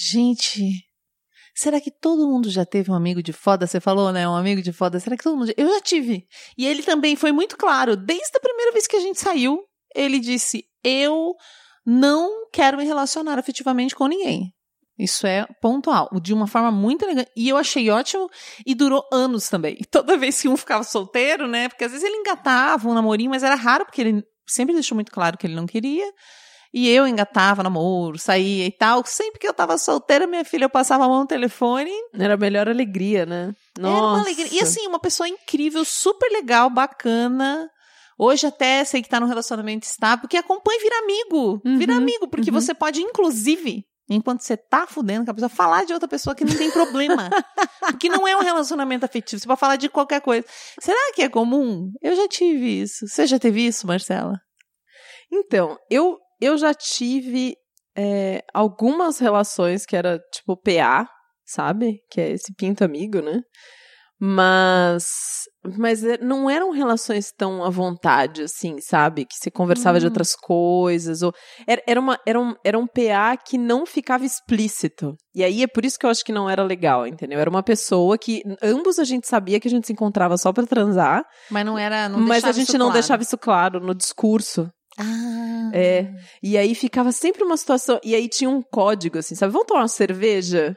Gente, 0.08 0.84
será 1.54 1.80
que 1.80 1.90
todo 1.90 2.28
mundo 2.28 2.48
já 2.48 2.64
teve 2.64 2.90
um 2.90 2.94
amigo 2.94 3.22
de 3.22 3.32
foda? 3.32 3.66
Você 3.66 3.80
falou, 3.80 4.12
né? 4.12 4.28
Um 4.28 4.36
amigo 4.36 4.62
de 4.62 4.72
foda. 4.72 5.00
Será 5.00 5.16
que 5.16 5.24
todo 5.24 5.36
mundo. 5.36 5.52
Eu 5.56 5.68
já 5.68 5.80
tive. 5.80 6.28
E 6.56 6.64
ele 6.64 6.82
também 6.82 7.16
foi 7.16 7.32
muito 7.32 7.56
claro. 7.56 7.96
Desde 7.96 8.36
a 8.36 8.40
primeira 8.40 8.72
vez 8.72 8.86
que 8.86 8.96
a 8.96 9.00
gente 9.00 9.18
saiu, 9.18 9.64
ele 9.94 10.20
disse: 10.20 10.64
Eu 10.84 11.34
não 11.84 12.48
quero 12.52 12.76
me 12.78 12.84
relacionar 12.84 13.38
afetivamente 13.38 13.96
com 13.96 14.06
ninguém. 14.06 14.52
Isso 14.98 15.26
é 15.26 15.46
pontual, 15.60 16.08
de 16.22 16.32
uma 16.32 16.46
forma 16.46 16.70
muito 16.70 17.04
elegante. 17.04 17.30
E 17.36 17.48
eu 17.48 17.56
achei 17.56 17.90
ótimo 17.90 18.30
e 18.64 18.74
durou 18.74 19.06
anos 19.12 19.48
também. 19.48 19.76
Toda 19.90 20.16
vez 20.16 20.40
que 20.40 20.48
um 20.48 20.56
ficava 20.56 20.84
solteiro, 20.84 21.48
né? 21.48 21.68
Porque 21.68 21.84
às 21.84 21.90
vezes 21.90 22.06
ele 22.06 22.16
engatava 22.16 22.88
um 22.88 22.94
namorinho, 22.94 23.30
mas 23.30 23.42
era 23.42 23.56
raro, 23.56 23.84
porque 23.84 24.00
ele 24.00 24.24
sempre 24.46 24.72
deixou 24.72 24.94
muito 24.94 25.10
claro 25.10 25.36
que 25.36 25.46
ele 25.46 25.54
não 25.54 25.66
queria. 25.66 26.10
E 26.72 26.88
eu 26.88 27.06
engatava 27.06 27.62
namoro, 27.62 28.18
saía 28.18 28.66
e 28.66 28.70
tal. 28.70 29.04
Sempre 29.06 29.38
que 29.38 29.48
eu 29.48 29.54
tava 29.54 29.78
solteira, 29.78 30.26
minha 30.26 30.44
filha, 30.44 30.64
eu 30.64 30.70
passava 30.70 31.04
a 31.04 31.08
mão 31.08 31.20
no 31.20 31.26
telefone. 31.26 31.90
Era 32.12 32.34
a 32.34 32.36
melhor 32.36 32.68
alegria, 32.68 33.24
né? 33.24 33.54
Nossa. 33.78 33.96
Era 33.96 34.06
uma 34.06 34.20
alegria. 34.20 34.48
E 34.52 34.60
assim, 34.60 34.86
uma 34.86 34.98
pessoa 34.98 35.28
incrível, 35.28 35.84
super 35.84 36.30
legal, 36.30 36.68
bacana. 36.68 37.70
Hoje 38.18 38.46
até 38.46 38.82
sei 38.84 39.02
que 39.02 39.08
tá 39.08 39.20
num 39.20 39.26
relacionamento 39.26 39.86
estável, 39.86 40.22
porque 40.22 40.36
acompanha 40.36 40.78
e 40.78 40.82
vira 40.82 40.98
amigo. 41.00 41.60
Uhum, 41.64 41.78
Vira 41.78 41.96
amigo, 41.96 42.26
porque 42.28 42.50
uhum. 42.50 42.60
você 42.60 42.72
pode, 42.72 43.00
inclusive, 43.02 43.84
enquanto 44.08 44.40
você 44.40 44.56
tá 44.56 44.86
fudendo 44.86 45.26
com 45.26 45.30
a 45.30 45.34
pessoa, 45.34 45.50
falar 45.50 45.84
de 45.84 45.92
outra 45.92 46.08
pessoa 46.08 46.34
que 46.34 46.44
não 46.44 46.56
tem 46.56 46.70
problema. 46.70 47.28
porque 47.80 48.08
não 48.08 48.26
é 48.26 48.34
um 48.34 48.40
relacionamento 48.40 49.04
afetivo, 49.04 49.40
você 49.40 49.46
pode 49.46 49.60
falar 49.60 49.76
de 49.76 49.90
qualquer 49.90 50.22
coisa. 50.22 50.46
Será 50.80 51.12
que 51.14 51.22
é 51.22 51.28
comum? 51.28 51.92
Eu 52.00 52.16
já 52.16 52.26
tive 52.26 52.80
isso. 52.80 53.06
Você 53.06 53.26
já 53.26 53.38
teve 53.38 53.66
isso, 53.66 53.86
Marcela? 53.86 54.40
Então, 55.30 55.76
eu, 55.90 56.18
eu 56.40 56.56
já 56.58 56.72
tive 56.74 57.54
é, 57.98 58.42
algumas 58.52 59.18
relações 59.18 59.86
que 59.86 59.96
era 59.96 60.18
tipo 60.32 60.56
PA, 60.56 61.08
sabe? 61.46 62.00
Que 62.10 62.20
é 62.20 62.30
esse 62.32 62.54
pinto 62.54 62.84
amigo, 62.84 63.20
né? 63.22 63.40
Mas, 64.18 65.04
mas 65.76 66.02
é- 66.02 66.18
não 66.18 66.48
eram 66.48 66.70
relações 66.70 67.30
tão 67.36 67.62
à 67.62 67.68
vontade, 67.70 68.42
assim, 68.42 68.80
sabe? 68.80 69.26
Que 69.26 69.34
se 69.36 69.50
conversava 69.50 69.98
de 70.00 70.06
Hum. 70.06 70.08
outras 70.08 70.34
coisas. 70.34 71.22
Ou, 71.22 71.32
era, 71.66 71.82
era, 71.86 72.00
uma, 72.00 72.18
era, 72.26 72.40
um, 72.40 72.54
era 72.64 72.78
um 72.78 72.86
PA 72.86 73.36
que 73.36 73.58
não 73.58 73.84
ficava 73.84 74.24
explícito. 74.24 75.14
E 75.34 75.44
aí 75.44 75.62
é 75.62 75.66
por 75.66 75.84
isso 75.84 75.98
que 75.98 76.06
eu 76.06 76.10
acho 76.10 76.24
que 76.24 76.32
não 76.32 76.48
era 76.48 76.62
legal, 76.62 77.06
entendeu? 77.06 77.38
Era 77.38 77.50
uma 77.50 77.62
pessoa 77.62 78.16
que 78.16 78.42
ambos 78.62 78.98
a 78.98 79.04
gente 79.04 79.26
sabia 79.28 79.60
que 79.60 79.68
a 79.68 79.70
gente 79.70 79.86
se 79.86 79.92
encontrava 79.92 80.36
só 80.38 80.52
pra 80.52 80.66
transar, 80.66 81.22
Mas 81.50 81.64
não 81.66 81.78
era. 81.78 82.08
Não 82.08 82.18
mas 82.20 82.44
a 82.44 82.52
gente 82.52 82.72
não 82.78 82.86
claro. 82.86 82.92
deixava 82.94 83.22
isso 83.22 83.36
claro 83.38 83.80
no 83.80 83.94
discurso. 83.94 84.70
Ah. 84.98 85.45
É. 85.76 86.08
E 86.42 86.56
aí 86.56 86.74
ficava 86.74 87.12
sempre 87.12 87.42
uma 87.44 87.56
situação. 87.56 88.00
E 88.04 88.14
aí 88.14 88.28
tinha 88.28 88.48
um 88.50 88.62
código, 88.62 89.18
assim, 89.18 89.34
sabe? 89.34 89.52
Vamos 89.52 89.66
tomar 89.66 89.80
uma 89.82 89.88
cerveja? 89.88 90.76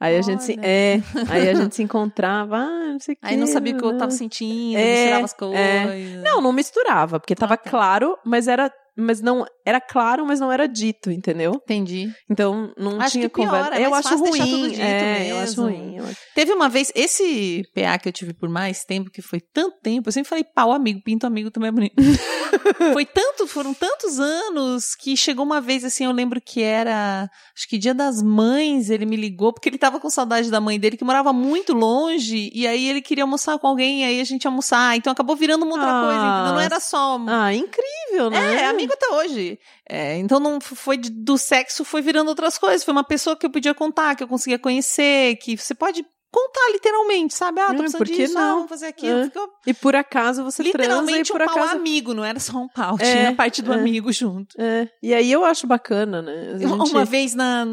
Aí 0.00 0.16
a 0.16 0.22
gente 0.22 0.42
se. 0.42 0.58
É. 0.60 1.00
Aí 1.30 1.48
a 1.48 1.54
gente 1.54 1.76
se 1.76 1.82
encontrava, 1.82 2.56
ah, 2.56 2.92
não 2.92 2.98
sei 2.98 3.14
o 3.14 3.16
que. 3.18 3.24
Aí 3.26 3.36
não 3.36 3.46
sabia 3.46 3.72
o 3.74 3.78
que 3.78 3.84
eu 3.84 3.96
tava 3.96 4.10
sentindo, 4.10 4.76
É, 4.76 4.94
misturava 4.96 5.24
as 5.24 5.32
coisas. 5.32 5.56
é. 5.58 6.20
Não, 6.24 6.40
não 6.40 6.52
misturava, 6.52 7.20
porque 7.20 7.36
tava 7.36 7.54
Ah, 7.54 7.56
tá. 7.56 7.70
claro, 7.70 8.18
mas 8.24 8.48
era. 8.48 8.68
Mas 8.96 9.20
não. 9.20 9.44
Era 9.64 9.80
claro, 9.80 10.26
mas 10.26 10.40
não 10.40 10.50
era 10.50 10.66
dito, 10.66 11.10
entendeu? 11.10 11.52
Entendi. 11.64 12.12
Então 12.28 12.72
não 12.76 13.00
Acho 13.00 13.12
tinha 13.12 13.30
piora, 13.30 13.50
conversa. 13.50 13.74
é 13.80 13.86
eu 13.86 13.94
acho 13.94 14.16
ruim. 14.16 14.74
é, 14.80 15.30
eu 15.32 15.38
acho 15.38 15.62
ruim. 15.62 15.96
eu 15.98 16.04
acho- 16.04 16.16
Teve 16.34 16.52
uma 16.52 16.68
vez, 16.68 16.90
esse 16.94 17.62
PA 17.74 17.96
que 17.98 18.08
eu 18.08 18.12
tive 18.12 18.34
por 18.34 18.48
mais 18.48 18.84
tempo, 18.84 19.08
que 19.10 19.22
foi 19.22 19.40
tanto 19.40 19.76
tempo, 19.80 20.08
eu 20.08 20.12
sempre 20.12 20.28
falei 20.28 20.42
pau 20.44 20.72
amigo, 20.72 21.00
pinto 21.04 21.26
amigo 21.26 21.50
também 21.50 21.68
é 21.68 21.72
bonito. 21.72 21.94
foi 22.92 23.06
tanto, 23.06 23.46
foram 23.46 23.72
tantos 23.72 24.18
anos 24.18 24.94
que 24.94 25.16
chegou 25.16 25.44
uma 25.44 25.60
vez 25.60 25.84
assim, 25.84 26.04
eu 26.04 26.12
lembro 26.12 26.40
que 26.40 26.60
era, 26.60 27.30
acho 27.56 27.68
que 27.68 27.78
dia 27.78 27.94
das 27.94 28.20
mães, 28.22 28.90
ele 28.90 29.06
me 29.06 29.16
ligou, 29.16 29.52
porque 29.52 29.68
ele 29.68 29.78
tava 29.78 30.00
com 30.00 30.10
saudade 30.10 30.50
da 30.50 30.60
mãe 30.60 30.78
dele, 30.78 30.96
que 30.96 31.04
morava 31.04 31.32
muito 31.32 31.72
longe, 31.72 32.50
e 32.54 32.66
aí 32.66 32.88
ele 32.88 33.00
queria 33.00 33.24
almoçar 33.24 33.58
com 33.58 33.66
alguém, 33.66 34.00
e 34.02 34.04
aí 34.04 34.20
a 34.20 34.24
gente 34.24 34.44
ia 34.44 34.48
almoçar, 34.50 34.96
então 34.96 35.12
acabou 35.12 35.36
virando 35.36 35.64
uma 35.64 35.74
outra 35.74 35.88
Ah. 35.88 36.02
coisa, 36.02 36.26
entendeu? 36.26 36.52
Não 36.54 36.60
era 36.60 36.80
só 36.80 37.20
Ah, 37.28 37.54
incrível, 37.54 38.30
né? 38.30 38.54
é, 38.62 38.64
amigo 38.82 38.92
até 38.94 39.08
hoje. 39.14 39.58
É, 39.88 40.16
então 40.18 40.38
não 40.40 40.60
foi 40.60 40.96
de- 40.96 41.10
do 41.10 41.36
sexo, 41.38 41.84
foi 41.84 42.02
virando 42.02 42.28
outras 42.28 42.58
coisas. 42.58 42.84
Foi 42.84 42.92
uma 42.92 43.04
pessoa 43.04 43.36
que 43.36 43.46
eu 43.46 43.50
podia 43.50 43.74
contar, 43.74 44.14
que 44.14 44.22
eu 44.22 44.28
conseguia 44.28 44.58
conhecer, 44.58 45.36
que 45.36 45.56
você 45.56 45.74
pode 45.74 46.04
contar 46.34 46.72
literalmente, 46.72 47.34
sabe? 47.34 47.60
Ah, 47.60 47.66
tô 47.66 47.72
É, 47.74 47.76
precisando 47.76 48.04
disso, 48.06 48.38
ah, 48.38 48.40
não? 48.40 48.54
vamos 48.56 48.68
fazer 48.70 48.86
aquilo. 48.86 49.18
É. 49.18 49.24
Ficou 49.24 49.48
E 49.66 49.74
por 49.74 49.94
acaso 49.94 50.42
você 50.42 50.62
transa 50.64 50.78
e 50.78 50.82
literalmente 50.82 51.30
um 51.32 51.36
por 51.36 51.44
pau 51.46 51.62
amigo, 51.68 52.14
não 52.14 52.24
era 52.24 52.40
só 52.40 52.56
um 52.58 52.68
pau, 52.68 52.96
É, 52.98 53.12
tinha 53.12 53.28
a 53.30 53.34
parte 53.34 53.60
do 53.60 53.70
é. 53.72 53.76
amigo 53.76 54.10
junto. 54.12 54.54
É. 54.58 54.88
E 55.02 55.12
aí 55.12 55.30
eu 55.30 55.44
acho 55.44 55.66
bacana, 55.66 56.22
né? 56.22 56.58
Gente- 56.58 56.90
Uma 56.90 57.04
vez 57.04 57.34
na. 57.34 57.66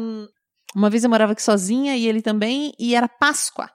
Uma 0.76 0.88
vez 0.90 1.02
eu 1.02 1.10
morava 1.10 1.32
aqui 1.32 1.42
sozinha 1.42 1.96
e 1.96 2.06
ele 2.06 2.20
também, 2.22 2.72
e 2.78 2.94
era 2.94 3.08
Páscoa. 3.08 3.68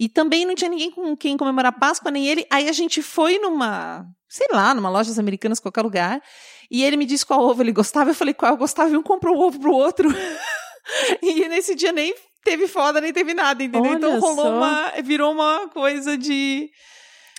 E 0.00 0.08
também 0.08 0.46
não 0.46 0.54
tinha 0.54 0.70
ninguém 0.70 0.92
com 0.92 1.16
quem 1.16 1.36
comemorar 1.36 1.76
Páscoa, 1.76 2.10
nem 2.12 2.28
ele. 2.28 2.46
Aí 2.50 2.68
a 2.68 2.72
gente 2.72 3.02
foi 3.02 3.36
numa, 3.40 4.06
sei 4.28 4.46
lá, 4.52 4.72
numa 4.72 4.88
lojas 4.88 5.18
americanas, 5.18 5.58
qualquer 5.58 5.82
lugar. 5.82 6.22
E 6.70 6.84
ele 6.84 6.96
me 6.96 7.04
disse 7.04 7.26
qual 7.26 7.40
ovo 7.42 7.62
ele 7.62 7.72
gostava. 7.72 8.10
Eu 8.10 8.14
falei 8.14 8.32
qual 8.32 8.52
eu 8.52 8.56
gostava 8.58 8.90
e 8.90 8.96
um 8.96 9.02
comprou 9.02 9.36
o 9.36 9.40
ovo 9.48 9.58
pro 9.58 9.72
outro. 9.72 10.08
e 11.20 11.48
nesse 11.48 11.74
dia 11.74 11.90
nem 11.90 12.14
teve 12.44 12.68
foda, 12.68 13.00
nem 13.00 13.12
teve 13.12 13.34
nada, 13.34 13.62
entendeu? 13.64 13.92
então 13.92 14.10
Olha 14.12 14.20
rolou 14.20 14.44
só. 14.44 14.56
uma. 14.56 14.90
Virou 15.02 15.32
uma 15.32 15.68
coisa 15.68 16.16
de. 16.16 16.70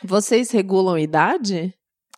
Vocês 0.04 0.52
regulam 0.52 0.98
idade? 0.98 1.74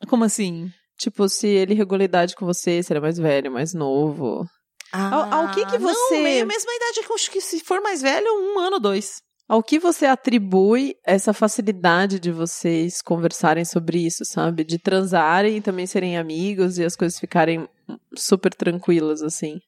Como 0.08 0.24
assim? 0.24 0.70
Tipo, 0.98 1.30
se 1.30 1.48
ele 1.48 1.74
regula 1.76 2.04
idade 2.04 2.36
com 2.36 2.46
você, 2.46 2.82
se 2.82 2.92
ele 2.92 2.98
é 3.00 3.02
mais 3.02 3.18
velho, 3.18 3.52
mais 3.52 3.74
novo. 3.74 4.46
Ao- 4.92 5.34
ao 5.34 5.52
que 5.52 5.66
que 5.66 5.78
você- 5.78 6.14
Ah, 6.14 6.18
Não, 6.18 6.24
meio 6.24 6.44
a 6.44 6.48
mesma 6.48 6.72
idade 6.76 7.06
que 7.06 7.12
eu 7.12 7.16
acho 7.16 7.32
que 7.32 7.42
se 7.42 7.60
for 7.62 7.82
mais 7.82 8.02
velho, 8.02 8.28
um 8.28 8.60
ano, 8.60 8.80
dois. 8.80 9.22
Ao 9.52 9.62
que 9.62 9.78
você 9.78 10.06
atribui 10.06 10.96
essa 11.06 11.34
facilidade 11.34 12.22
de 12.22 12.32
vocês 12.32 13.02
conversarem 13.02 13.66
sobre 13.66 13.98
isso, 13.98 14.24
sabe? 14.24 14.64
De 14.64 14.80
transarem 14.80 15.58
e 15.58 15.62
também 15.62 15.86
serem 15.86 16.18
amigos 16.18 16.78
e 16.78 16.86
as 16.86 16.96
coisas 16.96 17.20
ficarem 17.20 17.68
super 18.16 18.54
tranquilas, 18.54 19.22
assim. 19.22 19.60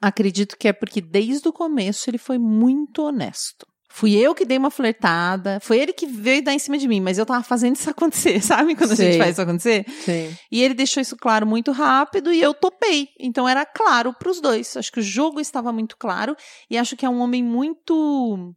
Acredito 0.00 0.56
que 0.56 0.68
é 0.68 0.72
porque 0.72 1.00
desde 1.00 1.48
o 1.48 1.52
começo 1.52 2.08
ele 2.08 2.16
foi 2.16 2.38
muito 2.38 3.02
honesto. 3.02 3.66
Fui 3.90 4.14
eu 4.14 4.36
que 4.36 4.44
dei 4.44 4.56
uma 4.56 4.70
flertada. 4.70 5.58
Foi 5.58 5.80
ele 5.80 5.92
que 5.92 6.06
veio 6.06 6.44
dar 6.44 6.54
em 6.54 6.58
cima 6.60 6.78
de 6.78 6.86
mim, 6.86 7.00
mas 7.00 7.18
eu 7.18 7.26
tava 7.26 7.42
fazendo 7.42 7.74
isso 7.74 7.90
acontecer, 7.90 8.38
sabe? 8.42 8.76
Quando 8.76 8.92
a 8.92 8.94
gente 8.94 9.18
faz 9.18 9.32
isso 9.32 9.42
acontecer. 9.42 9.84
Sim. 10.04 10.32
E 10.48 10.62
ele 10.62 10.74
deixou 10.74 11.00
isso 11.00 11.16
claro 11.16 11.44
muito 11.44 11.72
rápido 11.72 12.32
e 12.32 12.40
eu 12.40 12.54
topei. 12.54 13.08
Então 13.18 13.48
era 13.48 13.66
claro 13.66 14.14
pros 14.14 14.40
dois. 14.40 14.76
Acho 14.76 14.92
que 14.92 15.00
o 15.00 15.02
jogo 15.02 15.40
estava 15.40 15.72
muito 15.72 15.96
claro 15.96 16.36
e 16.70 16.78
acho 16.78 16.96
que 16.96 17.04
é 17.04 17.08
um 17.08 17.18
homem 17.18 17.42
muito 17.42 18.54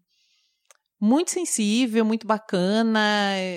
muito 0.99 1.31
sensível, 1.31 2.03
muito 2.03 2.25
bacana. 2.25 2.99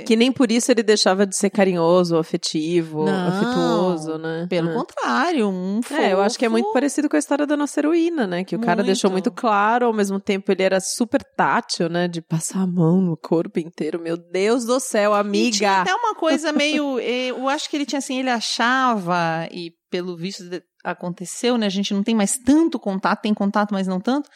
Que 0.07 0.15
nem 0.17 0.31
por 0.31 0.51
isso 0.53 0.71
ele 0.71 0.83
deixava 0.83 1.27
de 1.27 1.37
ser 1.37 1.51
carinhoso, 1.51 2.17
afetivo, 2.19 3.05
Não, 3.05 3.29
afetuoso, 3.29 4.19
né? 4.19 4.47
Pelo 4.49 4.71
É. 4.71 4.75
contrário, 4.75 5.49
um 5.49 5.81
É, 5.91 6.13
eu 6.13 6.21
acho 6.21 6.39
que 6.39 6.45
é 6.45 6.49
muito 6.49 6.65
fofo. 6.67 6.75
parecido 6.75 7.09
com 7.09 7.17
a 7.17 7.19
história 7.19 7.47
da 7.47 7.57
nossa 7.57 7.81
heroína, 7.81 8.27
né? 8.27 8.45
Que 8.45 8.55
o 8.57 8.61
cara 8.61 8.77
Muito. 8.77 8.87
deixou 8.87 9.11
muito 9.11 9.31
claro, 9.31 9.87
ao 9.87 9.93
mesmo 9.93 10.21
tempo 10.21 10.51
ele 10.53 10.63
era 10.63 10.81
super 10.81 11.23
tátil, 11.37 11.89
né? 11.89 12.07
De 12.09 12.21
passar 12.21 12.61
a 12.63 12.67
mão 12.67 13.01
no 13.01 13.17
corpo 13.17 13.59
inteiro. 13.59 13.99
Meu 14.01 14.17
Deus 14.17 14.65
do 14.65 14.79
céu, 14.81 15.13
E 15.13 15.51
tinha 15.51 15.71
amiga! 15.71 15.81
até 15.83 15.95
uma 15.95 16.15
coisa 16.15 16.53
meio. 16.53 16.99
eh, 16.99 17.29
Eu 17.29 17.49
acho 17.49 17.71
que 17.71 17.77
ele 17.77 17.87
tinha 17.87 17.99
assim, 18.01 18.19
ele 18.19 18.31
achava, 18.31 19.49
e 19.51 19.73
pelo 19.91 20.17
visto 20.17 20.45
aconteceu, 20.85 21.57
né? 21.59 21.67
A 21.67 21.71
gente 21.71 21.93
não 21.93 22.03
tem 22.03 22.15
mais 22.15 22.39
tanto 22.39 22.79
contato, 22.79 23.23
tem 23.23 23.35
contato, 23.35 23.73
mas 23.73 23.87
não 23.87 24.01
tanto. 24.01 24.29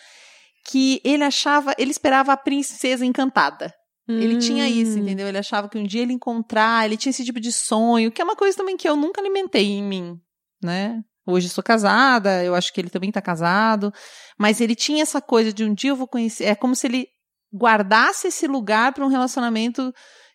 Que 0.66 1.00
ele 1.04 1.22
achava, 1.24 1.74
ele 1.78 1.90
esperava 1.90 2.32
a 2.32 2.36
princesa 2.36 3.04
encantada. 3.04 3.72
Ele 4.06 4.36
tinha 4.38 4.68
isso, 4.68 4.98
Hum. 4.98 5.02
entendeu? 5.02 5.26
Ele 5.26 5.38
achava 5.38 5.66
que 5.68 5.78
um 5.78 5.84
dia 5.84 6.02
ele 6.02 6.12
encontrar, 6.12 6.84
ele 6.84 6.96
tinha 6.96 7.10
esse 7.10 7.24
tipo 7.24 7.40
de 7.40 7.50
sonho, 7.50 8.10
que 8.12 8.20
é 8.20 8.24
uma 8.24 8.36
coisa 8.36 8.54
também 8.56 8.76
que 8.76 8.86
eu 8.86 8.96
nunca 8.96 9.18
alimentei 9.20 9.72
em 9.72 9.82
mim, 9.82 10.20
né? 10.62 11.02
Hoje 11.26 11.48
sou 11.48 11.64
casada, 11.64 12.44
eu 12.44 12.54
acho 12.54 12.70
que 12.70 12.78
ele 12.82 12.90
também 12.90 13.10
tá 13.10 13.22
casado, 13.22 13.90
mas 14.38 14.60
ele 14.60 14.74
tinha 14.74 15.02
essa 15.02 15.22
coisa 15.22 15.50
de 15.54 15.64
um 15.64 15.72
dia 15.72 15.88
eu 15.90 15.96
vou 15.96 16.06
conhecer, 16.06 16.44
é 16.44 16.54
como 16.54 16.74
se 16.76 16.86
ele 16.86 17.08
guardasse 17.54 18.26
esse 18.28 18.46
lugar 18.46 18.92
para 18.92 19.04
um 19.06 19.08
relacionamento 19.08 19.90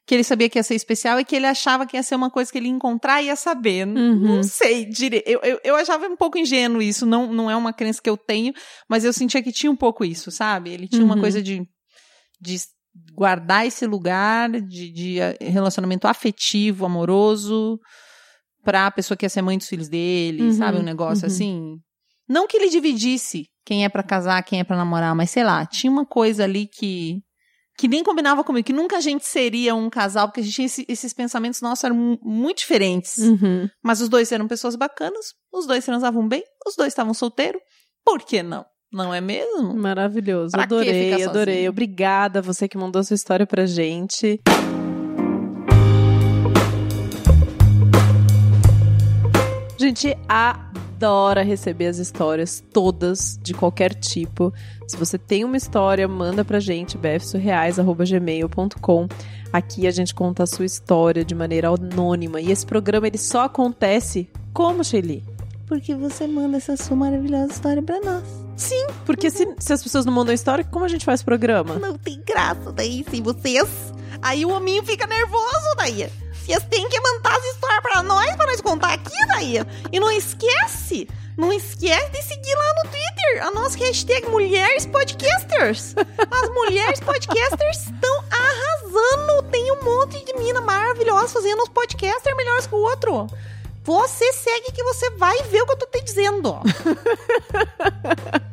que 0.10 0.16
ele 0.16 0.24
sabia 0.24 0.50
que 0.50 0.58
ia 0.58 0.64
ser 0.64 0.74
especial 0.74 1.20
e 1.20 1.24
que 1.24 1.36
ele 1.36 1.46
achava 1.46 1.86
que 1.86 1.96
ia 1.96 2.02
ser 2.02 2.16
uma 2.16 2.32
coisa 2.32 2.52
que 2.52 2.58
ele 2.58 2.66
ia 2.66 2.74
encontrar 2.74 3.22
e 3.22 3.28
ia 3.28 3.36
saber. 3.36 3.88
Uhum. 3.88 4.38
Não 4.38 4.42
sei 4.42 4.84
direito. 4.84 5.28
Eu, 5.30 5.40
eu, 5.44 5.60
eu 5.64 5.76
achava 5.76 6.08
um 6.08 6.16
pouco 6.18 6.36
ingênuo 6.36 6.82
isso, 6.82 7.06
não, 7.06 7.32
não 7.32 7.48
é 7.48 7.56
uma 7.56 7.72
crença 7.72 8.02
que 8.02 8.10
eu 8.10 8.18
tenho, 8.18 8.52
mas 8.90 9.06
eu 9.06 9.14
sentia 9.14 9.44
que 9.44 9.52
tinha 9.52 9.72
um 9.72 9.76
pouco 9.76 10.04
isso, 10.04 10.32
sabe? 10.32 10.72
Ele 10.72 10.88
tinha 10.88 11.06
uma 11.06 11.14
Uhum. 11.14 11.22
coisa 11.22 11.44
de, 11.44 11.62
de 12.42 12.58
guardar 13.14 13.68
esse 13.68 13.86
lugar 13.86 14.50
de, 14.50 14.92
de 14.92 15.20
eh, 15.20 15.38
relacionamento 15.42 16.08
afetivo, 16.08 16.88
amoroso, 16.88 17.80
pra 18.64 18.90
pessoa 18.90 19.16
que 19.16 19.26
ia 19.28 19.30
ser 19.30 19.44
mãe 19.44 19.60
dos 19.60 19.68
filhos 19.68 19.88
dele, 19.88 20.42
Uhum, 20.42 20.54
sabe? 20.54 20.80
Um 20.80 20.84
negócio 20.84 21.28
uhum. 21.28 21.32
assim. 21.32 21.76
Não 22.28 22.48
que 22.48 22.58
ele 22.58 22.70
dividisse 22.70 23.46
quem 23.64 23.86
é 23.86 23.90
pra 23.90 24.02
casar, 24.02 24.42
quem 24.42 24.60
é 24.60 24.64
pra 24.64 24.76
namorar, 24.76 25.14
mas 25.14 25.30
sei 25.30 25.44
lá, 25.44 25.68
tinha 25.68 25.92
uma 25.92 26.04
coisa 26.04 26.46
ali 26.46 26.66
que 26.68 27.22
que 27.80 27.88
nem 27.88 28.04
combinava 28.04 28.44
comigo, 28.44 28.66
que 28.66 28.74
nunca 28.74 28.98
a 28.98 29.00
gente 29.00 29.26
seria 29.26 29.74
um 29.74 29.90
casal, 29.90 30.28
porque 30.28 30.42
a 30.42 30.44
gente 30.44 30.54
tinha 30.54 30.66
esse- 30.66 30.86
esses 30.90 31.14
pensamentos 31.14 31.62
nossos 31.62 31.82
eram 31.86 31.96
mu- 31.96 32.20
muito 32.22 32.58
diferentes. 32.58 33.18
Uhum. 33.20 33.70
Mas 33.82 34.02
os 34.02 34.10
dois 34.10 34.30
eram 34.34 34.50
pessoas 34.50 34.76
bacanas, 34.76 35.34
os 35.54 35.66
dois 35.66 35.86
transavam 35.86 36.28
bem, 36.28 36.44
os 36.68 36.76
dois 36.76 36.90
estavam 36.92 37.14
solteiros. 37.14 37.62
Por 38.06 38.22
que 38.22 38.44
não? 38.44 38.66
Não 38.92 39.14
é 39.14 39.22
mesmo? 39.22 39.74
Maravilhoso. 39.76 40.52
Pra 40.52 40.64
adorei, 40.64 41.24
adorei. 41.24 41.70
Obrigada 41.70 42.42
você 42.42 42.68
que 42.68 42.78
mandou 42.78 43.02
sua 43.04 43.14
história 43.16 43.48
pra 43.48 43.66
gente. 43.66 44.42
Gente 49.90 50.16
adora 50.28 51.42
receber 51.42 51.88
as 51.88 51.98
histórias 51.98 52.64
todas, 52.72 53.40
de 53.42 53.54
qualquer 53.54 53.94
tipo. 53.94 54.54
Se 54.88 54.96
você 54.96 55.18
tem 55.18 55.44
uma 55.44 55.58
história, 55.58 56.08
manda 56.08 56.46
pra 56.46 56.60
gente, 56.60 56.98
bfsurreais.gmail.com. 56.98 59.08
Aqui 59.52 59.88
a 59.88 59.92
gente 59.92 60.14
conta 60.14 60.44
a 60.44 60.48
sua 60.48 60.66
história 60.66 61.26
de 61.26 61.34
maneira 61.34 61.70
anônima. 61.70 62.40
E 62.40 62.52
esse 62.52 62.66
programa 62.66 63.08
ele 63.08 63.18
só 63.18 63.46
acontece 63.46 64.30
como, 64.54 64.84
Shelly? 64.84 65.24
Porque 65.68 65.96
você 65.96 66.28
manda 66.28 66.58
essa 66.58 66.78
sua 66.78 66.96
maravilhosa 66.96 67.52
história 67.52 67.82
pra 67.82 68.00
nós. 68.02 68.24
Porque 69.06 69.32
se, 69.32 69.48
se 69.58 69.74
as 69.74 69.82
pessoas 69.82 70.06
não 70.06 70.14
mandam 70.14 70.34
história, 70.34 70.64
como 70.64 70.86
a 70.86 70.88
gente 70.88 71.06
faz 71.06 71.24
programa? 71.24 71.80
Não 71.80 71.98
tem 71.98 72.22
graça 72.26 72.72
daí 72.72 73.06
sem 73.10 73.22
vocês. 73.22 73.68
Aí 74.22 74.46
o 74.46 74.50
hominho 74.50 74.84
fica 74.84 75.08
nervoso 75.08 75.76
daí. 75.78 76.10
Vocês 76.50 76.64
têm 76.64 76.90
que 76.90 77.00
mandar 77.00 77.38
as 77.38 77.46
histórias 77.46 77.80
pra 77.80 78.02
nós, 78.02 78.36
pra 78.36 78.48
nós 78.48 78.60
contar 78.60 78.94
aqui 78.94 79.14
daí. 79.28 79.58
E 79.92 80.00
não 80.00 80.10
esquece, 80.10 81.08
não 81.38 81.54
esquece 81.54 82.10
de 82.10 82.24
seguir 82.24 82.56
lá 82.56 82.74
no 82.74 82.90
Twitter 82.90 83.44
a 83.44 83.52
nossa 83.52 83.78
hashtag 83.78 84.28
Mulheres 84.30 84.88
Podcasters. 84.88 85.94
As 85.96 86.50
mulheres 86.50 87.00
podcasters 87.02 87.78
estão 87.86 88.24
arrasando. 88.32 89.44
Tem 89.52 89.72
um 89.74 89.84
monte 89.84 90.26
de 90.26 90.34
mina 90.40 90.60
maravilhosa 90.60 91.28
fazendo 91.28 91.62
os 91.62 91.70
podcasters 91.70 92.36
melhores 92.36 92.66
que 92.66 92.74
o 92.74 92.80
outro. 92.80 93.28
Você 93.84 94.34
segue 94.34 94.72
que 94.72 94.84
você 94.84 95.12
vai 95.12 95.38
ver 95.44 95.62
o 95.62 95.68
que 95.68 95.74
eu 95.74 95.78
tô 95.78 95.86
te 95.86 96.02
dizendo. 96.02 96.62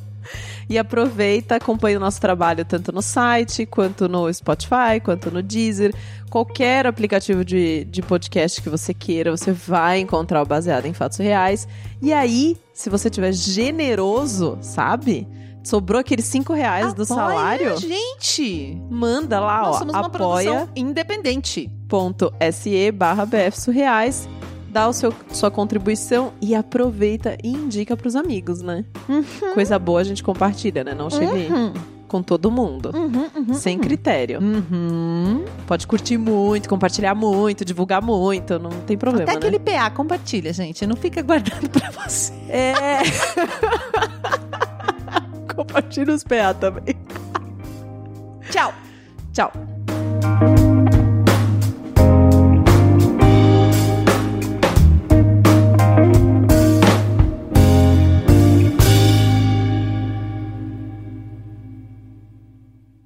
E 0.69 0.79
aproveita, 0.79 1.57
acompanha 1.57 1.97
o 1.97 2.01
nosso 2.01 2.21
trabalho 2.21 2.65
tanto 2.65 2.93
no 2.93 3.01
site, 3.03 3.67
quanto 3.67 4.09
no 4.09 4.33
Spotify, 4.33 5.01
quanto 5.03 5.31
no 5.31 5.43
Deezer. 5.43 5.95
Qualquer 6.31 6.87
aplicativo 6.87 7.45
de, 7.45 7.85
de 7.85 8.03
podcast 8.03 8.61
que 8.61 8.69
você 8.69 8.93
queira, 8.93 9.31
você 9.31 9.53
vai 9.53 10.01
encontrar 10.01 10.43
o 10.43 10.47
baseado 10.47 10.87
em 10.87 10.93
fatos 10.93 11.19
reais. 11.19 11.69
E 12.03 12.13
aí, 12.13 12.57
se 12.75 12.91
você 12.91 13.09
tiver 13.09 13.33
generoso, 13.33 14.59
sabe? 14.61 15.27
Sobrou 15.65 16.01
aqueles 16.01 16.25
5 16.27 16.53
reais 16.53 16.95
do 16.95 17.03
Apoia 17.03 17.07
salário, 17.07 17.73
a 17.73 17.77
gente. 17.77 18.81
manda 18.89 19.41
lá, 19.41 19.63
Nós 19.63 19.77
ó, 19.77 19.79
somos 19.81 19.95
uma 19.95 20.09
produção 20.11 20.69
independente. 20.77 21.69
apoia.se 21.87 22.93
barra 22.93 23.27
bfsurreais. 23.27 24.29
Dá 24.69 24.89
o 24.89 24.93
seu, 24.93 25.13
sua 25.33 25.51
contribuição 25.51 26.33
e 26.41 26.55
aproveita 26.55 27.39
e 27.43 27.49
indica 27.51 27.97
pros 27.97 28.15
amigos, 28.15 28.61
né? 28.61 28.85
Coisa 29.55 29.79
boa 29.79 30.01
a 30.01 30.05
gente 30.05 30.23
compartilha, 30.23 30.85
né? 30.85 30.95
Não 30.95 31.09
cheguei 31.09 31.49
Uhum, 31.49 31.73
com 32.07 32.23
todo 32.23 32.51
mundo. 32.51 32.91
uhum, 32.95 33.27
uhum, 33.35 33.55
Sem 33.55 33.77
uhum. 33.77 33.83
critério. 33.83 34.39
Uhum. 34.41 35.45
Pode 35.67 35.87
curtir 35.87 36.19
muito, 36.19 36.69
compartilhar 36.69 37.15
muito, 37.15 37.65
divulgar 37.65 38.03
muito, 38.03 38.59
não 38.59 38.71
tem 38.71 38.99
problema, 38.99 39.25
Até 39.31 39.33
né? 39.33 39.39
aquele 39.39 39.59
PA, 39.59 39.91
compartilha, 39.91 40.53
gente. 40.53 40.87
Não 40.87 40.97
fica 40.97 41.23
guardando 41.23 41.69
pra 41.71 41.91
você. 41.91 42.33
É. 42.49 42.75
Compartilha 45.55 46.15
os 46.15 46.23
PA 46.23 46.53
também. 46.55 46.95
Tchau. 48.51 48.73
Tchau. 49.33 49.53